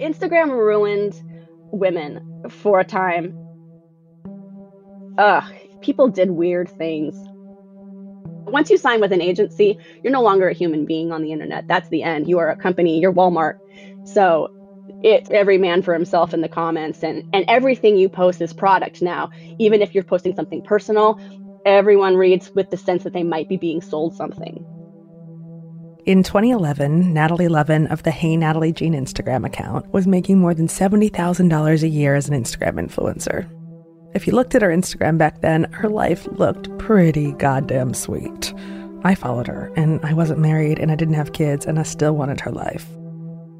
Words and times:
Instagram 0.00 0.50
ruined 0.50 1.20
women 1.72 2.20
for 2.48 2.80
a 2.80 2.84
time. 2.84 3.34
Ugh, 5.18 5.44
people 5.80 6.08
did 6.08 6.30
weird 6.30 6.68
things. 6.68 7.14
Once 8.46 8.70
you 8.70 8.76
sign 8.76 9.00
with 9.00 9.12
an 9.12 9.22
agency, 9.22 9.78
you're 10.02 10.12
no 10.12 10.22
longer 10.22 10.48
a 10.48 10.52
human 10.52 10.84
being 10.84 11.12
on 11.12 11.22
the 11.22 11.32
internet. 11.32 11.66
That's 11.68 11.88
the 11.88 12.02
end. 12.02 12.28
You 12.28 12.38
are 12.38 12.50
a 12.50 12.56
company, 12.56 13.00
you're 13.00 13.12
Walmart. 13.12 13.58
So 14.04 14.50
it's 15.02 15.30
every 15.30 15.58
man 15.58 15.82
for 15.82 15.94
himself 15.94 16.34
in 16.34 16.40
the 16.40 16.48
comments 16.48 17.02
and 17.02 17.24
and 17.32 17.44
everything 17.48 17.96
you 17.96 18.08
post 18.08 18.40
is 18.40 18.52
product 18.52 19.02
now. 19.02 19.30
Even 19.58 19.80
if 19.80 19.94
you're 19.94 20.04
posting 20.04 20.34
something 20.34 20.62
personal, 20.62 21.18
everyone 21.64 22.16
reads 22.16 22.50
with 22.54 22.70
the 22.70 22.76
sense 22.76 23.04
that 23.04 23.12
they 23.12 23.22
might 23.22 23.48
be 23.48 23.56
being 23.56 23.80
sold 23.80 24.14
something. 24.14 24.64
In 26.04 26.24
2011, 26.24 27.14
Natalie 27.14 27.46
Levin 27.46 27.86
of 27.86 28.02
the 28.02 28.10
Hey 28.10 28.36
Natalie 28.36 28.72
Jean 28.72 28.92
Instagram 28.92 29.46
account 29.46 29.86
was 29.92 30.04
making 30.04 30.40
more 30.40 30.52
than 30.52 30.66
$70,000 30.66 31.82
a 31.82 31.88
year 31.88 32.16
as 32.16 32.28
an 32.28 32.42
Instagram 32.42 32.84
influencer. 32.84 33.48
If 34.12 34.26
you 34.26 34.32
looked 34.32 34.56
at 34.56 34.62
her 34.62 34.70
Instagram 34.70 35.16
back 35.16 35.42
then, 35.42 35.70
her 35.72 35.88
life 35.88 36.26
looked 36.32 36.76
pretty 36.76 37.30
goddamn 37.34 37.94
sweet. 37.94 38.52
I 39.04 39.14
followed 39.14 39.46
her, 39.46 39.72
and 39.76 40.04
I 40.04 40.12
wasn't 40.12 40.40
married, 40.40 40.80
and 40.80 40.90
I 40.90 40.96
didn't 40.96 41.14
have 41.14 41.34
kids, 41.34 41.66
and 41.66 41.78
I 41.78 41.84
still 41.84 42.16
wanted 42.16 42.40
her 42.40 42.50
life. 42.50 42.84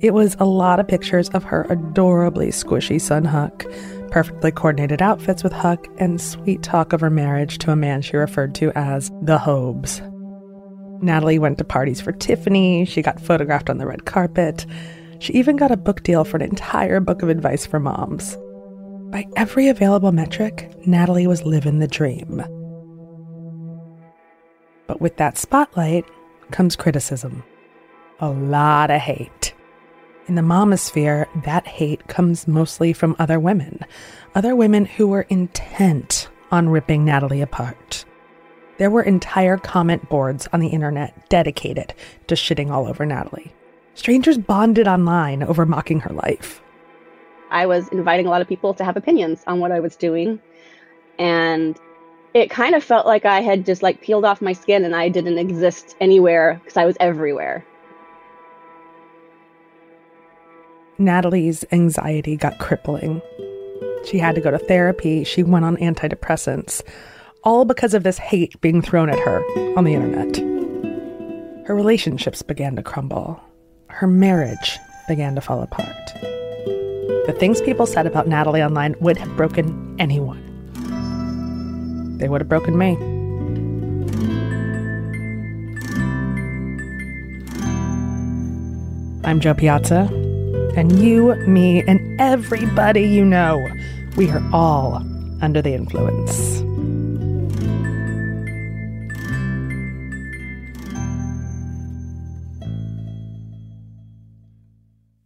It 0.00 0.12
was 0.12 0.34
a 0.40 0.44
lot 0.44 0.80
of 0.80 0.88
pictures 0.88 1.28
of 1.28 1.44
her 1.44 1.64
adorably 1.70 2.48
squishy 2.48 3.00
son 3.00 3.24
Huck, 3.24 3.64
perfectly 4.10 4.50
coordinated 4.50 5.00
outfits 5.00 5.44
with 5.44 5.52
Huck, 5.52 5.86
and 5.98 6.20
sweet 6.20 6.64
talk 6.64 6.92
of 6.92 7.02
her 7.02 7.10
marriage 7.10 7.58
to 7.58 7.70
a 7.70 7.76
man 7.76 8.02
she 8.02 8.16
referred 8.16 8.52
to 8.56 8.72
as 8.72 9.12
the 9.22 9.38
Hobes. 9.38 10.02
Natalie 11.02 11.38
went 11.38 11.58
to 11.58 11.64
parties 11.64 12.00
for 12.00 12.12
Tiffany, 12.12 12.84
she 12.84 13.02
got 13.02 13.20
photographed 13.20 13.68
on 13.68 13.78
the 13.78 13.86
red 13.86 14.04
carpet. 14.04 14.64
She 15.18 15.32
even 15.34 15.56
got 15.56 15.72
a 15.72 15.76
book 15.76 16.02
deal 16.02 16.24
for 16.24 16.36
an 16.36 16.42
entire 16.42 17.00
book 17.00 17.22
of 17.22 17.28
advice 17.28 17.66
for 17.66 17.80
moms. 17.80 18.36
By 19.10 19.26
every 19.36 19.68
available 19.68 20.12
metric, 20.12 20.72
Natalie 20.86 21.26
was 21.26 21.44
living 21.44 21.80
the 21.80 21.88
dream. 21.88 22.42
But 24.86 25.00
with 25.00 25.16
that 25.16 25.36
spotlight 25.36 26.04
comes 26.50 26.76
criticism. 26.76 27.42
A 28.20 28.30
lot 28.30 28.90
of 28.90 29.00
hate. 29.00 29.54
In 30.28 30.36
the 30.36 30.42
momosphere, 30.42 31.26
that 31.44 31.66
hate 31.66 32.06
comes 32.06 32.46
mostly 32.46 32.92
from 32.92 33.16
other 33.18 33.40
women, 33.40 33.80
other 34.34 34.54
women 34.54 34.84
who 34.84 35.08
were 35.08 35.26
intent 35.28 36.28
on 36.52 36.68
ripping 36.68 37.04
Natalie 37.04 37.42
apart. 37.42 38.04
There 38.82 38.90
were 38.90 39.02
entire 39.04 39.58
comment 39.58 40.08
boards 40.08 40.48
on 40.52 40.58
the 40.58 40.66
internet 40.66 41.28
dedicated 41.28 41.94
to 42.26 42.34
shitting 42.34 42.72
all 42.72 42.88
over 42.88 43.06
Natalie. 43.06 43.54
Strangers 43.94 44.38
bonded 44.38 44.88
online 44.88 45.44
over 45.44 45.64
mocking 45.64 46.00
her 46.00 46.12
life. 46.12 46.60
I 47.52 47.64
was 47.64 47.86
inviting 47.90 48.26
a 48.26 48.30
lot 48.30 48.42
of 48.42 48.48
people 48.48 48.74
to 48.74 48.82
have 48.84 48.96
opinions 48.96 49.44
on 49.46 49.60
what 49.60 49.70
I 49.70 49.78
was 49.78 49.94
doing. 49.94 50.40
And 51.16 51.78
it 52.34 52.50
kind 52.50 52.74
of 52.74 52.82
felt 52.82 53.06
like 53.06 53.24
I 53.24 53.40
had 53.40 53.64
just 53.64 53.84
like 53.84 54.00
peeled 54.00 54.24
off 54.24 54.42
my 54.42 54.52
skin 54.52 54.84
and 54.84 54.96
I 54.96 55.08
didn't 55.08 55.38
exist 55.38 55.94
anywhere 56.00 56.60
because 56.60 56.76
I 56.76 56.84
was 56.84 56.96
everywhere. 56.98 57.64
Natalie's 60.98 61.64
anxiety 61.70 62.36
got 62.36 62.58
crippling. 62.58 63.22
She 64.04 64.18
had 64.18 64.34
to 64.34 64.40
go 64.40 64.50
to 64.50 64.58
therapy. 64.58 65.22
She 65.22 65.44
went 65.44 65.64
on 65.64 65.76
antidepressants, 65.76 66.82
all 67.44 67.64
because 67.64 67.94
of 67.94 68.02
this 68.02 68.18
hate 68.18 68.60
being 68.60 68.80
thrown 68.82 69.10
at 69.10 69.18
her 69.18 69.42
on 69.76 69.84
the 69.84 69.94
internet. 69.94 70.36
Her 71.66 71.74
relationships 71.74 72.42
began 72.42 72.76
to 72.76 72.82
crumble. 72.82 73.40
Her 73.88 74.06
marriage 74.06 74.78
began 75.08 75.34
to 75.34 75.40
fall 75.40 75.62
apart. 75.62 76.14
The 77.26 77.36
things 77.38 77.60
people 77.60 77.86
said 77.86 78.06
about 78.06 78.26
Natalie 78.26 78.62
online 78.62 78.94
would 79.00 79.16
have 79.16 79.36
broken 79.36 79.96
anyone. 79.98 80.40
They 82.18 82.28
would 82.28 82.40
have 82.40 82.48
broken 82.48 82.78
me. 82.78 82.96
I'm 89.24 89.38
Jo 89.40 89.54
Piazza, 89.54 90.08
and 90.76 90.98
you, 90.98 91.34
me, 91.46 91.82
and 91.86 92.20
everybody 92.20 93.02
you 93.02 93.24
know, 93.24 93.64
we 94.16 94.30
are 94.30 94.42
all 94.52 94.96
under 95.40 95.62
the 95.62 95.74
influence. 95.74 96.64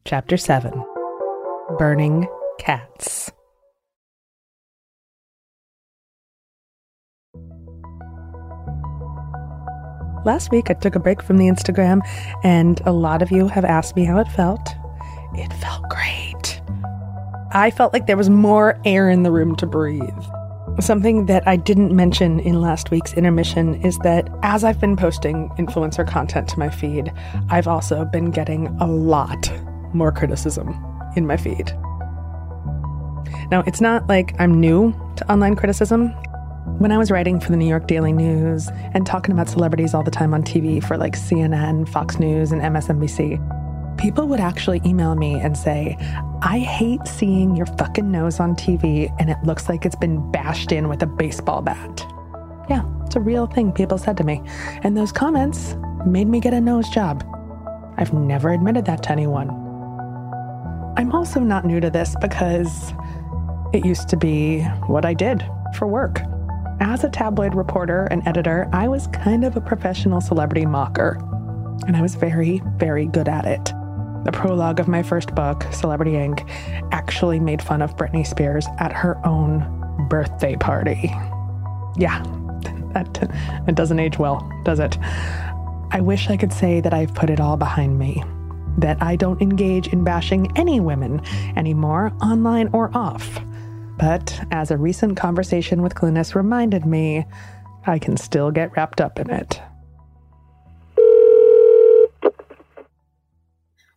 Chapter 0.07 0.37
7 0.37 0.85
burning 1.81 2.29
cats. 2.61 3.33
Last 10.25 10.53
week, 10.53 10.71
I 10.71 10.75
took 10.75 10.95
a 10.95 11.01
break 11.01 11.23
from 11.23 11.39
the 11.39 11.47
Instagram, 11.47 12.03
and 12.45 12.81
a 12.87 12.93
lot 12.93 13.21
of 13.21 13.33
you 13.33 13.49
have 13.49 13.65
asked 13.65 13.97
me 13.97 14.05
how 14.05 14.21
it 14.21 14.29
felt. 14.29 14.61
It 15.35 15.53
felt 15.55 15.83
great. 15.91 16.63
I 17.51 17.73
felt 17.77 17.93
like 17.93 18.07
there 18.07 18.17
was 18.17 18.31
more 18.31 18.81
air 18.85 19.11
in 19.11 19.25
the 19.25 19.33
room 19.33 19.57
to 19.57 19.67
breathe. 19.67 20.23
Something 20.79 21.27
that 21.27 21.49
I 21.49 21.57
didn't 21.57 21.97
mention 21.97 22.39
in 22.39 22.61
last 22.61 22.93
week's 22.93 23.15
intermission 23.15 23.75
is 23.85 23.99
that 24.05 24.29
as 24.45 24.63
I've 24.63 24.81
been 24.81 24.97
posting 24.97 25.49
influencer 25.59 26.07
content 26.07 26.49
to 26.51 26.59
my 26.61 26.69
feed, 26.69 27.13
I've 27.51 27.67
also 27.67 28.05
been 28.05 28.31
getting 28.31 28.69
a 28.79 28.87
lot 28.87 29.51
more 29.93 30.13
criticism 30.13 30.75
in 31.17 31.27
my 31.27 31.37
feed. 31.37 31.73
Now, 33.51 33.63
it's 33.67 33.81
not 33.81 34.09
like 34.09 34.35
I'm 34.41 34.61
new 34.61 34.93
to 35.17 35.33
online 35.33 35.57
criticism. 35.57 36.09
When 36.79 36.91
I 36.93 36.99
was 36.99 37.11
writing 37.11 37.41
for 37.41 37.51
the 37.51 37.57
New 37.57 37.69
York 37.69 37.87
Daily 37.87 38.13
News 38.13 38.69
and 38.93 39.07
talking 39.07 39.33
about 39.33 39.49
celebrities 39.49 39.95
all 39.95 40.03
the 40.03 40.11
time 40.11 40.35
on 40.35 40.43
TV 40.43 40.83
for 40.83 40.97
like 40.97 41.15
CNN, 41.17 41.89
Fox 41.89 42.19
News, 42.19 42.53
and 42.53 42.61
MSNBC, 42.61 43.99
people 43.99 44.27
would 44.29 44.41
actually 44.41 44.83
email 44.85 45.15
me 45.15 45.35
and 45.35 45.57
say, 45.57 45.97
I 46.43 46.59
hate 46.59 47.07
seeing 47.07 47.57
your 47.57 47.67
fucking 47.67 48.11
nose 48.11 48.41
on 48.41 48.57
TV 48.57 49.15
and 49.19 49.31
it 49.31 49.39
looks 49.45 49.69
like 49.69 49.87
it's 49.87 49.97
been 49.97 50.31
bashed 50.33 50.73
in 50.73 50.89
with 50.89 51.03
a 51.03 51.07
baseball 51.07 51.63
bat. 51.63 52.05
Yeah, 52.69 52.85
it's 53.05 53.17
a 53.17 53.21
real 53.21 53.47
thing 53.47 53.73
people 53.73 53.97
said 53.97 54.17
to 54.19 54.25
me. 54.25 54.43
And 54.83 54.97
those 54.97 55.13
comments 55.13 55.77
made 56.05 56.27
me 56.27 56.41
get 56.41 56.53
a 56.53 56.61
nose 56.61 56.89
job. 56.89 57.25
I've 57.97 58.13
never 58.13 58.51
admitted 58.51 58.85
that 58.87 59.03
to 59.05 59.13
anyone. 59.13 59.66
I'm 60.99 61.13
also 61.13 61.41
not 61.41 61.67
new 61.67 61.79
to 61.81 61.91
this 61.91 62.17
because 62.23 62.95
it 63.75 63.85
used 63.85 64.09
to 64.09 64.17
be 64.17 64.63
what 64.87 65.05
I 65.05 65.13
did 65.13 65.45
for 65.75 65.87
work. 65.87 66.23
As 66.81 67.05
a 67.05 67.11
tabloid 67.11 67.55
reporter 67.55 68.05
and 68.11 68.27
editor, 68.27 68.67
I 68.73 68.89
was 68.89 69.07
kind 69.09 69.45
of 69.45 69.57
a 69.57 69.61
professional 69.61 70.23
celebrity 70.23 70.65
mocker, 70.65 71.19
and 71.87 71.97
I 71.97 72.01
was 72.01 72.15
very, 72.15 72.63
very 72.77 73.05
good 73.05 73.29
at 73.29 73.45
it. 73.45 73.65
The 74.25 74.31
prologue 74.33 74.81
of 74.81 74.89
my 74.89 75.03
first 75.03 75.35
book, 75.35 75.67
Celebrity 75.71 76.13
Inc., 76.13 76.49
actually 76.93 77.41
made 77.41 77.61
fun 77.61 77.83
of 77.83 77.95
Britney 77.97 78.27
Spears 78.27 78.67
at 78.79 78.93
her 78.93 79.25
own 79.27 80.07
birthday 80.09 80.57
party. 80.57 81.13
Yeah, 81.97 82.23
that, 82.95 83.31
it 83.69 83.75
doesn't 83.75 84.01
age 84.01 84.19
well, 84.19 84.51
does 84.65 84.81
it? 84.81 84.97
I 85.91 86.01
wish 86.01 86.31
I 86.31 86.39
could 86.39 86.55
say 86.55 86.81
that 86.81 86.95
I've 86.95 87.15
put 87.15 87.29
it 87.29 87.39
all 87.39 87.59
behind 87.59 87.99
me 87.99 88.23
that 88.79 89.03
I 89.03 89.17
don't 89.17 89.41
engage 89.41 89.89
in 89.89 90.05
bashing 90.05 90.57
any 90.57 90.81
women 90.81 91.21
anymore, 91.57 92.13
online 92.23 92.69
or 92.73 92.97
off. 92.97 93.41
But 93.99 94.39
as 94.51 94.71
a 94.71 94.77
recent 94.77 95.17
conversation 95.17 95.83
with 95.83 95.95
Glynnis 95.95 96.35
reminded 96.35 96.85
me, 96.85 97.25
I 97.87 97.99
can 97.99 98.17
still 98.17 98.51
get 98.51 98.77
wrapped 98.77 99.01
up 99.01 99.19
in 99.19 99.31
it. 99.31 99.61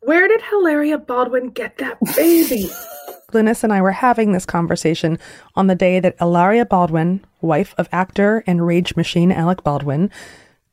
Where 0.01 0.27
did 0.27 0.41
Hilaria 0.41 0.97
Baldwin 0.97 1.49
get 1.49 1.77
that 1.77 1.97
baby? 2.15 2.69
Glynnis 3.31 3.63
and 3.63 3.71
I 3.71 3.81
were 3.81 3.91
having 3.91 4.31
this 4.31 4.45
conversation 4.45 5.19
on 5.55 5.67
the 5.67 5.75
day 5.75 5.99
that 5.99 6.17
Hilaria 6.17 6.65
Baldwin, 6.65 7.23
wife 7.41 7.75
of 7.77 7.87
actor 7.91 8.43
and 8.47 8.65
rage 8.65 8.95
machine 8.95 9.31
Alec 9.31 9.63
Baldwin, 9.63 10.09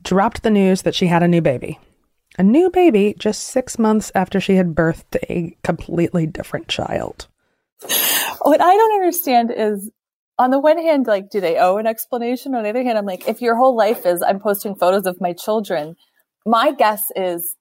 dropped 0.03 0.43
the 0.43 0.51
news 0.51 0.83
that 0.83 0.95
she 0.95 1.09
had 1.09 1.23
a 1.23 1.29
new 1.29 1.43
baby 1.43 1.79
a 2.39 2.43
new 2.43 2.71
baby 2.71 3.15
just 3.19 3.45
six 3.45 3.79
months 3.79 4.13
after 4.15 4.41
she 4.41 4.57
had 4.57 4.75
birthed 4.75 5.17
a 5.29 5.57
completely 5.63 6.27
different 6.27 6.69
child. 6.69 7.29
What 8.43 8.61
I 8.61 8.75
don't 8.75 8.95
understand 8.95 9.53
is 9.55 9.91
on 10.39 10.51
the 10.51 10.59
one 10.59 10.79
hand, 10.79 11.07
like, 11.07 11.31
do 11.31 11.41
they 11.41 11.57
owe 11.57 11.79
an 11.79 11.87
explanation? 11.87 12.55
On 12.55 12.63
the 12.63 12.69
other 12.69 12.83
hand, 12.83 12.99
I'm 12.99 13.07
like, 13.07 13.27
if 13.29 13.41
your 13.41 13.57
whole 13.57 13.77
life 13.77 14.05
is 14.05 14.23
I'm 14.23 14.41
posting 14.41 14.75
photos 14.75 15.07
of 15.07 15.21
my 15.21 15.33
children, 15.33 15.97
my 16.45 16.73
guess 16.73 17.03
is 17.15 17.57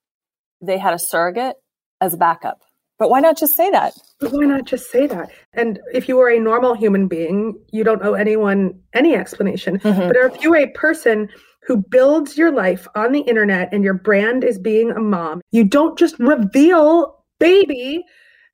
they 0.62 0.78
had 0.78 0.94
a 0.94 1.00
surrogate 1.00 1.56
as 2.02 2.14
a 2.14 2.18
backup. 2.18 2.62
But 2.98 3.10
why 3.10 3.20
not 3.20 3.38
just 3.38 3.56
say 3.56 3.70
that? 3.72 3.94
But 4.20 4.32
why 4.32 4.46
not 4.46 4.66
just 4.66 4.90
say 4.90 5.06
that? 5.08 5.30
And 5.54 5.80
if 5.94 6.08
you 6.08 6.20
are 6.20 6.30
a 6.30 6.40
normal 6.40 6.76
human 6.76 7.08
being, 7.08 7.60
you 7.72 7.84
don't 7.84 8.02
owe 8.02 8.14
anyone 8.14 8.80
any 8.94 9.16
explanation. 9.16 9.80
Mm-hmm. 9.80 10.08
But 10.08 10.16
if 10.16 10.42
you're 10.42 10.56
a 10.56 10.70
person 10.70 11.30
who 11.66 11.78
builds 11.78 12.38
your 12.38 12.52
life 12.52 12.88
on 12.96 13.12
the 13.12 13.22
internet 13.22 13.70
and 13.72 13.84
your 13.84 13.94
brand 13.94 14.44
is 14.44 14.60
being 14.60 14.92
a 14.92 15.00
mom, 15.00 15.42
you 15.52 15.64
don't 15.64 15.98
just 15.98 16.18
reveal 16.20 17.24
baby 17.40 18.04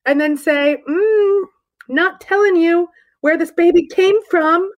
and 0.06 0.20
then 0.20 0.38
say, 0.38 0.78
mm, 0.90 1.44
not 1.90 2.22
telling 2.22 2.56
you 2.56 2.88
where 3.22 3.38
this 3.38 3.52
baby 3.52 3.88
came 3.88 4.16
from. 4.30 4.70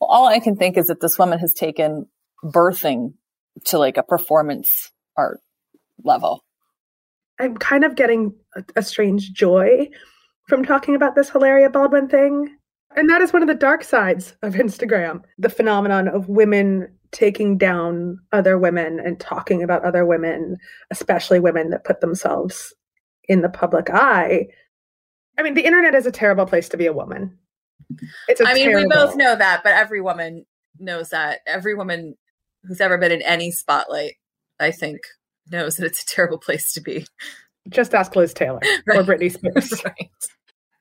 Well, 0.00 0.10
all 0.10 0.26
I 0.26 0.40
can 0.40 0.56
think 0.56 0.76
is 0.76 0.86
that 0.86 1.00
this 1.00 1.18
woman 1.18 1.38
has 1.38 1.52
taken 1.52 2.06
birthing 2.44 3.14
to 3.66 3.78
like 3.78 3.96
a 3.96 4.02
performance 4.02 4.90
art 5.16 5.40
level. 6.04 6.44
I'm 7.38 7.56
kind 7.56 7.84
of 7.84 7.96
getting 7.96 8.34
a, 8.54 8.64
a 8.76 8.82
strange 8.82 9.32
joy 9.32 9.88
from 10.48 10.64
talking 10.64 10.94
about 10.94 11.14
this 11.14 11.30
Hilaria 11.30 11.70
Baldwin 11.70 12.08
thing. 12.08 12.56
And 12.96 13.08
that 13.08 13.22
is 13.22 13.32
one 13.32 13.42
of 13.42 13.48
the 13.48 13.54
dark 13.54 13.84
sides 13.84 14.34
of 14.42 14.54
Instagram 14.54 15.22
the 15.38 15.48
phenomenon 15.48 16.08
of 16.08 16.28
women 16.28 16.88
taking 17.12 17.58
down 17.58 18.18
other 18.32 18.58
women 18.58 19.00
and 19.00 19.18
talking 19.18 19.62
about 19.62 19.84
other 19.84 20.06
women, 20.06 20.56
especially 20.90 21.40
women 21.40 21.70
that 21.70 21.84
put 21.84 22.00
themselves 22.00 22.72
in 23.28 23.42
the 23.42 23.48
public 23.48 23.90
eye. 23.90 24.46
I 25.38 25.42
mean, 25.42 25.54
the 25.54 25.64
internet 25.64 25.94
is 25.94 26.06
a 26.06 26.12
terrible 26.12 26.46
place 26.46 26.68
to 26.70 26.76
be 26.76 26.86
a 26.86 26.92
woman. 26.92 27.38
It's 28.28 28.40
I 28.40 28.54
mean, 28.54 28.70
terrible... 28.70 28.88
we 28.88 28.94
both 28.94 29.16
know 29.16 29.36
that, 29.36 29.62
but 29.64 29.72
every 29.72 30.00
woman 30.00 30.46
knows 30.78 31.10
that. 31.10 31.40
Every 31.46 31.74
woman 31.74 32.16
who's 32.64 32.80
ever 32.80 32.98
been 32.98 33.12
in 33.12 33.22
any 33.22 33.50
spotlight, 33.50 34.14
I 34.58 34.70
think, 34.70 35.00
knows 35.50 35.76
that 35.76 35.86
it's 35.86 36.02
a 36.02 36.06
terrible 36.06 36.38
place 36.38 36.72
to 36.74 36.80
be. 36.80 37.06
Just 37.68 37.94
ask 37.94 38.14
Liz 38.16 38.32
Taylor 38.34 38.60
right. 38.86 38.98
or 38.98 39.02
Britney 39.02 39.32
Spears. 39.32 39.82
right. 39.84 40.10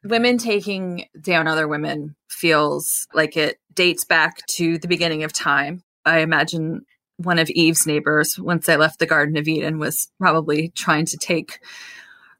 Women 0.03 0.37
taking 0.37 1.05
down 1.21 1.47
other 1.47 1.67
women 1.67 2.15
feels 2.29 3.07
like 3.13 3.35
it 3.35 3.57
dates 3.73 4.05
back 4.05 4.45
to 4.47 4.77
the 4.77 4.87
beginning 4.87 5.23
of 5.23 5.33
time. 5.33 5.83
I 6.05 6.19
imagine 6.19 6.81
one 7.17 7.39
of 7.39 7.49
Eve's 7.49 7.85
neighbors, 7.85 8.39
once 8.39 8.65
they 8.65 8.77
left 8.77 8.99
the 8.99 9.05
Garden 9.05 9.37
of 9.37 9.47
Eden, 9.47 9.77
was 9.77 10.09
probably 10.19 10.71
trying 10.75 11.05
to 11.05 11.17
take 11.17 11.59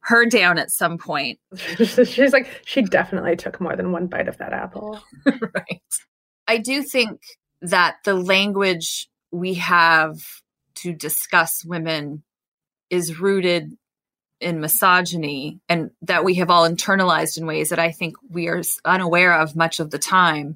her 0.02 0.26
down 0.26 0.58
at 0.58 0.72
some 0.72 0.98
point. 0.98 1.40
She's 1.78 2.34
like, 2.34 2.62
she 2.66 2.82
definitely 2.82 3.36
took 3.36 3.60
more 3.60 3.76
than 3.76 3.92
one 3.92 4.08
bite 4.08 4.28
of 4.28 4.38
that 4.38 4.54
apple. 4.54 5.02
right. 5.26 5.82
I 6.48 6.58
do 6.58 6.82
think 6.82 7.20
that 7.62 7.98
the 8.06 8.16
language 8.16 9.10
we 9.32 9.56
have 9.56 10.16
to 10.76 10.94
discuss 10.94 11.64
women 11.66 12.24
is 12.90 13.20
rooted 13.20 13.74
in 14.40 14.62
misogyny 14.62 15.60
and 15.68 15.92
that 16.02 16.24
we 16.24 16.36
have 16.36 16.50
all 16.50 16.68
internalized 16.68 17.38
in 17.38 17.46
ways 17.46 17.70
that 17.70 17.80
I 17.80 17.92
think 17.92 18.16
we 18.30 18.48
are 18.48 18.62
unaware 18.86 19.34
of 19.34 19.56
much 19.56 19.80
of 19.80 19.92
the 19.92 20.00
time. 20.00 20.56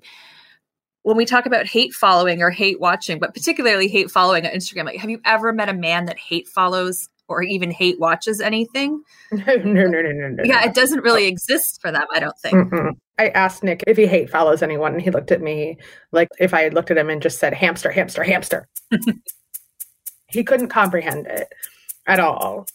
When 1.04 1.18
we 1.18 1.26
talk 1.26 1.46
about 1.46 1.68
hate 1.68 1.94
following 1.94 2.42
or 2.42 2.50
hate 2.50 2.80
watching, 2.80 3.20
but 3.20 3.34
particularly 3.34 3.88
hate 3.88 4.10
following 4.10 4.46
on 4.46 4.52
Instagram, 4.52 4.86
like 4.86 5.00
have 5.00 5.10
you 5.10 5.22
ever 5.26 5.54
met 5.54 5.70
a 5.70 5.74
man 5.74 6.06
that 6.06 6.18
hate 6.18 6.48
follows 6.48 7.10
or 7.28 7.42
even 7.44 7.72
hate 7.72 8.00
watches 8.00 8.42
anything? 8.42 9.02
No, 9.32 9.56
no, 9.56 9.88
no, 9.88 10.02
no, 10.02 10.12
no. 10.12 10.28
no 10.30 10.44
yeah, 10.44 10.64
it 10.64 10.76
doesn't 10.76 11.02
really 11.02 11.26
exist 11.26 11.82
for 11.82 11.92
them, 11.92 12.06
I 12.14 12.20
don't 12.20 12.38
think. 12.38 12.56
Mm-mm. 12.56 12.92
I 13.18 13.30
asked 13.30 13.64
Nick 13.64 13.84
if 13.88 13.98
he 13.98 14.06
hate 14.06 14.30
follows 14.30 14.62
anyone, 14.62 14.94
and 14.94 15.02
he 15.02 15.10
looked 15.10 15.32
at 15.32 15.42
me 15.42 15.78
like 16.12 16.30
if 16.40 16.54
I 16.54 16.62
had 16.62 16.76
looked 16.76 16.92
at 16.92 16.98
him 16.98 17.10
and 17.10 17.22
just 17.22 17.40
said 17.40 17.54
hamster, 17.54 17.90
hamster, 17.90 18.24
hamster. 18.24 18.68
he 20.28 20.44
couldn't 20.44 20.70
comprehend 20.70 21.26
it 21.26 21.52
at 22.06 22.20
all. 22.20 22.68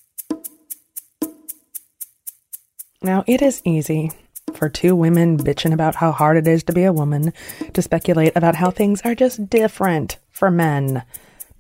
Now, 3.03 3.23
it 3.29 3.41
is 3.41 3.63
easy 3.65 4.11
for 4.55 4.69
two 4.69 4.95
women 4.95 5.39
bitching 5.39 5.73
about 5.73 5.97
how 5.97 6.13
hard 6.13 6.37
it 6.37 6.47
is 6.47 6.63
to 6.65 6.73
be 6.73 6.85
a 6.85 6.93
woman 6.93 7.33
to 7.73 7.83
speculate 7.83 8.33
about 8.37 8.57
how 8.57 8.71
things 8.71 9.03
are 9.03 9.15
just 9.15 9.49
different 9.51 10.19
for 10.31 10.51
men. 10.51 11.03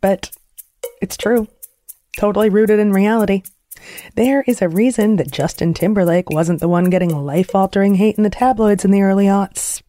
But 0.00 0.31
it's 1.00 1.17
true, 1.17 1.49
totally 2.17 2.50
rooted 2.50 2.79
in 2.79 2.93
reality. 2.93 3.43
There 4.14 4.43
is 4.46 4.61
a 4.61 4.69
reason 4.69 5.17
that 5.17 5.31
Justin 5.31 5.75
Timberlake 5.75 6.31
wasn't 6.31 6.61
the 6.61 6.69
one 6.69 6.90
getting 6.90 7.17
life 7.17 7.55
altering 7.55 7.94
hate 7.94 8.17
in 8.17 8.25
the 8.25 8.31
tabloids 8.31 8.85
in 8.85 8.90
the 8.90 9.02
early 9.02 9.26
aughts. 9.26 9.82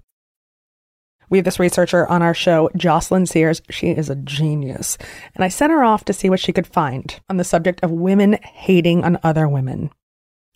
We 1.30 1.38
have 1.38 1.46
this 1.46 1.60
researcher 1.60 2.08
on 2.08 2.24
our 2.24 2.34
show, 2.34 2.72
Jocelyn 2.76 3.28
Sears. 3.28 3.62
She 3.70 3.90
is 3.90 4.10
a 4.10 4.16
genius. 4.16 4.98
And 5.36 5.44
I 5.44 5.48
sent 5.48 5.72
her 5.72 5.84
off 5.84 6.04
to 6.06 6.14
see 6.14 6.30
what 6.30 6.40
she 6.40 6.52
could 6.52 6.66
find 6.66 7.20
on 7.30 7.38
the 7.38 7.44
subject 7.44 7.82
of 7.84 7.92
women 7.92 8.40
hating 8.42 9.04
on 9.04 9.20
other 9.24 9.48
women. 9.48 9.92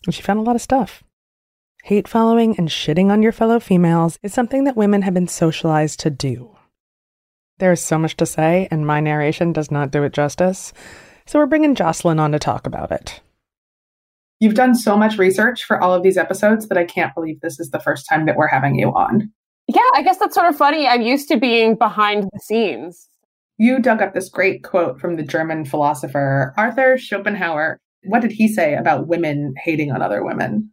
And 0.04 0.14
she 0.14 0.22
found 0.22 0.40
a 0.40 0.42
lot 0.42 0.56
of 0.56 0.62
stuff. 0.62 1.04
Hate 1.84 2.08
following 2.08 2.56
and 2.56 2.70
shitting 2.70 3.10
on 3.10 3.22
your 3.22 3.30
fellow 3.30 3.60
females 3.60 4.18
is 4.22 4.32
something 4.32 4.64
that 4.64 4.74
women 4.74 5.02
have 5.02 5.12
been 5.12 5.28
socialized 5.28 6.00
to 6.00 6.08
do. 6.08 6.56
There 7.58 7.72
is 7.72 7.82
so 7.82 7.98
much 7.98 8.16
to 8.16 8.24
say, 8.24 8.68
and 8.70 8.86
my 8.86 9.00
narration 9.00 9.52
does 9.52 9.70
not 9.70 9.90
do 9.90 10.02
it 10.02 10.14
justice. 10.14 10.72
So 11.26 11.38
we're 11.38 11.44
bringing 11.44 11.74
Jocelyn 11.74 12.18
on 12.18 12.32
to 12.32 12.38
talk 12.38 12.66
about 12.66 12.90
it. 12.90 13.20
You've 14.40 14.54
done 14.54 14.74
so 14.74 14.96
much 14.96 15.18
research 15.18 15.62
for 15.62 15.78
all 15.78 15.92
of 15.92 16.02
these 16.02 16.16
episodes 16.16 16.68
that 16.68 16.78
I 16.78 16.86
can't 16.86 17.14
believe 17.14 17.42
this 17.42 17.60
is 17.60 17.68
the 17.68 17.80
first 17.80 18.08
time 18.08 18.24
that 18.24 18.36
we're 18.36 18.48
having 18.48 18.76
you 18.76 18.88
on. 18.88 19.30
Yeah, 19.68 19.90
I 19.92 20.02
guess 20.02 20.16
that's 20.16 20.36
sort 20.36 20.48
of 20.48 20.56
funny. 20.56 20.88
I'm 20.88 21.02
used 21.02 21.28
to 21.28 21.36
being 21.36 21.74
behind 21.74 22.30
the 22.32 22.40
scenes. 22.40 23.10
You 23.58 23.78
dug 23.78 24.00
up 24.00 24.14
this 24.14 24.30
great 24.30 24.64
quote 24.64 24.98
from 24.98 25.16
the 25.16 25.22
German 25.22 25.66
philosopher 25.66 26.54
Arthur 26.56 26.96
Schopenhauer 26.96 27.78
what 28.04 28.20
did 28.20 28.32
he 28.32 28.48
say 28.48 28.74
about 28.74 29.06
women 29.06 29.54
hating 29.62 29.90
on 29.90 30.02
other 30.02 30.24
women? 30.24 30.70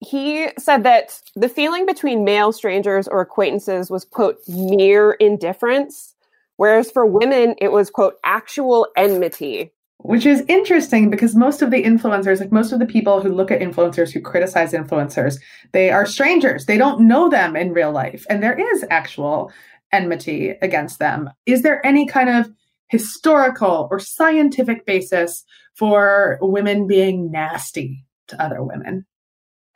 He 0.00 0.48
said 0.58 0.84
that 0.84 1.20
the 1.36 1.48
feeling 1.48 1.86
between 1.86 2.24
male 2.24 2.52
strangers 2.52 3.06
or 3.06 3.20
acquaintances 3.20 3.90
was, 3.90 4.04
quote, 4.04 4.38
mere 4.48 5.12
indifference, 5.12 6.14
whereas 6.56 6.90
for 6.90 7.04
women, 7.04 7.54
it 7.58 7.70
was, 7.70 7.90
quote, 7.90 8.14
actual 8.24 8.88
enmity. 8.96 9.72
Which 9.98 10.24
is 10.24 10.42
interesting 10.48 11.10
because 11.10 11.36
most 11.36 11.60
of 11.60 11.70
the 11.70 11.82
influencers, 11.82 12.40
like 12.40 12.50
most 12.50 12.72
of 12.72 12.78
the 12.78 12.86
people 12.86 13.20
who 13.20 13.28
look 13.28 13.50
at 13.50 13.60
influencers, 13.60 14.10
who 14.10 14.22
criticize 14.22 14.72
influencers, 14.72 15.38
they 15.72 15.90
are 15.90 16.06
strangers. 16.06 16.64
They 16.64 16.78
don't 16.78 17.06
know 17.06 17.28
them 17.28 17.54
in 17.54 17.74
real 17.74 17.92
life. 17.92 18.24
And 18.30 18.42
there 18.42 18.58
is 18.58 18.86
actual 18.88 19.52
enmity 19.92 20.54
against 20.62 20.98
them. 20.98 21.28
Is 21.44 21.60
there 21.60 21.84
any 21.84 22.06
kind 22.06 22.30
of 22.30 22.50
historical 22.90 23.88
or 23.90 24.00
scientific 24.00 24.84
basis 24.84 25.44
for 25.74 26.38
women 26.42 26.86
being 26.86 27.30
nasty 27.30 28.04
to 28.28 28.42
other 28.42 28.62
women. 28.62 29.06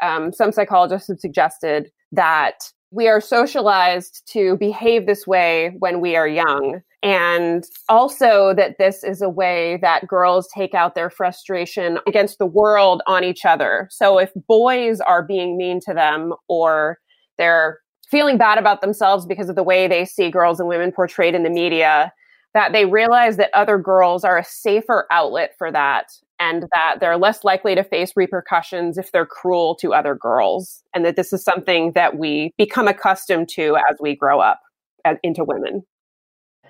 Um, 0.03 0.33
some 0.33 0.53
psychologists 0.53 1.09
have 1.09 1.21
suggested 1.21 1.91
that 2.13 2.71
we 2.91 3.09
are 3.09 3.21
socialized 3.21 4.23
to 4.33 4.57
behave 4.59 5.07
this 5.07 5.27
way 5.27 5.75
when 5.81 6.01
we 6.01 6.15
are 6.15 6.29
young. 6.29 6.81
And 7.03 7.65
also 7.89 8.55
that 8.55 8.79
this 8.79 9.03
is 9.03 9.21
a 9.21 9.29
way 9.29 9.79
that 9.83 10.07
girls 10.07 10.49
take 10.55 10.75
out 10.75 10.95
their 10.95 11.11
frustration 11.11 11.99
against 12.07 12.39
the 12.39 12.47
world 12.47 13.03
on 13.07 13.25
each 13.25 13.45
other. 13.45 13.89
So 13.91 14.19
if 14.19 14.31
boys 14.49 15.01
are 15.01 15.23
being 15.23 15.59
mean 15.59 15.81
to 15.81 15.93
them 15.93 16.35
or 16.49 16.99
they're 17.37 17.81
feeling 18.09 18.39
bad 18.39 18.59
about 18.59 18.81
themselves 18.81 19.27
because 19.27 19.49
of 19.49 19.57
the 19.57 19.63
way 19.65 19.89
they 19.89 20.05
see 20.05 20.31
girls 20.31 20.61
and 20.61 20.69
women 20.69 20.93
portrayed 20.93 21.35
in 21.35 21.43
the 21.43 21.51
media, 21.51 22.13
that 22.55 22.73
they 22.73 22.87
realize 22.87 23.37
that 23.37 23.51
other 23.55 23.77
girls 23.77 24.25
are 24.25 24.39
a 24.39 24.45
safer 24.45 25.07
outlet 25.11 25.53
for 25.59 25.73
that 25.73 26.13
and 26.45 26.65
that 26.75 26.97
they're 27.01 27.17
less 27.17 27.43
likely 27.43 27.75
to 27.75 27.83
face 27.83 28.13
repercussions 28.17 28.99
if 28.99 29.13
they're 29.13 29.27
cruel 29.27 29.75
to 29.77 29.95
other 29.95 30.15
girls 30.15 30.83
and 30.95 31.05
that 31.05 31.17
this 31.17 31.33
is 31.33 31.43
something 31.43 31.93
that 31.93 32.19
we 32.19 32.53
become 32.59 32.87
accustomed 32.87 33.49
to 33.49 33.77
as 33.91 33.97
we 34.01 34.15
grow 34.15 34.41
up 34.41 34.61
as, 35.05 35.17
into 35.23 35.43
women. 35.43 35.83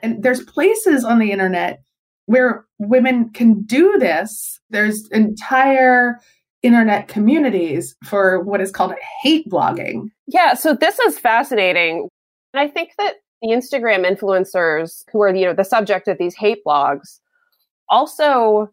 And 0.02 0.22
there's 0.22 0.44
places 0.44 1.04
on 1.04 1.18
the 1.18 1.32
internet 1.32 1.82
where 2.26 2.64
women 2.78 3.30
can 3.30 3.62
do 3.62 3.96
this. 3.98 4.60
There's 4.70 5.08
entire 5.08 6.20
internet 6.62 7.08
communities 7.08 7.94
for 8.04 8.40
what 8.40 8.60
is 8.60 8.70
called 8.70 8.94
hate 9.22 9.48
blogging. 9.50 10.06
Yeah 10.26 10.54
so 10.54 10.74
this 10.74 10.98
is 11.00 11.18
fascinating. 11.18 12.08
And 12.52 12.60
i 12.60 12.68
think 12.68 12.90
that 12.98 13.16
the 13.42 13.48
Instagram 13.50 14.08
influencers 14.08 15.04
who 15.12 15.20
are 15.20 15.34
you 15.34 15.44
know 15.44 15.52
the 15.52 15.64
subject 15.64 16.06
of 16.06 16.16
these 16.16 16.36
hate 16.36 16.60
blogs 16.66 17.18
also 17.88 18.70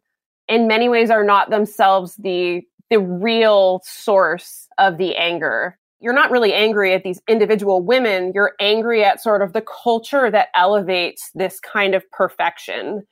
in 0.52 0.68
many 0.68 0.90
ways 0.90 1.10
are 1.10 1.24
not 1.24 1.50
themselves 1.50 2.16
the 2.18 2.62
the 2.90 3.00
real 3.00 3.82
source 3.86 4.68
of 4.78 4.98
the 4.98 5.16
anger. 5.16 5.78
You're 6.02 6.14
not 6.14 6.30
really 6.30 6.54
angry 6.54 6.94
at 6.94 7.04
these 7.04 7.22
individual 7.28 7.82
women, 7.82 8.32
you're 8.36 8.54
angry 8.60 9.04
at 9.04 9.22
sort 9.22 9.42
of 9.42 9.54
the 9.54 9.62
culture 9.62 10.30
that 10.30 10.50
elevates 10.56 11.32
this 11.34 11.60
kind 11.60 11.96
of 11.96 12.10
perfection. 12.12 13.04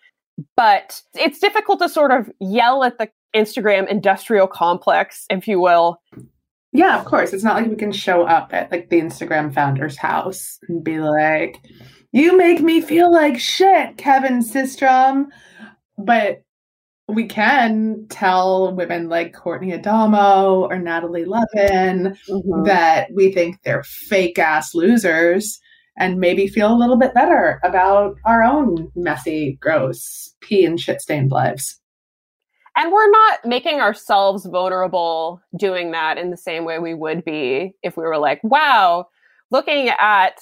But 0.55 1.01
it's 1.15 1.39
difficult 1.39 1.79
to 1.79 1.89
sort 1.89 2.12
of 2.12 2.29
yell 2.39 2.84
at 2.84 2.98
the 2.98 3.10
Instagram 3.36 3.88
industrial 3.88 4.48
complex, 4.48 5.25
if 5.29 5.48
you 5.48 5.60
will, 5.60 6.01
yeah, 6.72 7.00
of 7.00 7.05
course. 7.05 7.34
It's 7.34 7.43
not 7.43 7.55
like 7.55 7.69
we 7.69 7.75
can 7.75 7.91
show 7.91 8.24
up 8.24 8.53
at 8.53 8.72
like 8.72 8.89
the 8.89 9.01
Instagram 9.01 9.53
founder's 9.53 9.98
house 9.98 10.60
and 10.67 10.84
be 10.84 11.00
like, 11.00 11.58
"You 12.12 12.38
make 12.38 12.62
me 12.62 12.79
feel 12.81 13.12
like 13.12 13.39
shit, 13.39 13.98
Kevin 13.98 14.39
Systrom." 14.39 15.27
But 15.98 16.43
we 17.10 17.25
can 17.25 18.06
tell 18.10 18.74
women 18.75 19.10
like 19.10 19.34
Courtney 19.34 19.74
Adamo 19.74 20.68
or 20.70 20.78
Natalie 20.78 21.25
Levin 21.25 22.16
mm-hmm. 22.30 22.63
that 22.63 23.10
we 23.13 23.32
think 23.32 23.62
they're 23.63 23.84
fake 23.84 24.38
ass 24.38 24.75
losers 24.75 25.60
and 25.98 26.20
maybe 26.20 26.48
feel 26.48 26.72
a 26.72 26.78
little 26.78 26.98
bit 26.98 27.13
better 27.13 27.60
about 27.63 28.16
our 28.25 28.44
own 28.44 28.89
messy, 28.96 29.58
gross, 29.60 30.34
pee 30.39 30.63
and 30.63 30.80
shit 30.80 31.01
stained 31.01 31.32
lives. 31.32 31.80
And 32.78 32.92
we're 32.92 33.12
not 33.12 33.39
making 33.44 33.82
ourselves 33.82 34.46
vulnerable 34.46 35.42
doing 35.58 35.92
that 35.92 36.18
in 36.18 36.30
the 36.30 36.38
same 36.38 36.63
way 36.63 36.80
we 36.80 36.94
would 36.94 37.25
be 37.25 37.74
if 37.84 37.98
we 37.98 38.04
were 38.04 38.18
like, 38.20 38.39
wow, 38.44 39.08
looking 39.51 39.89
at, 40.00 40.39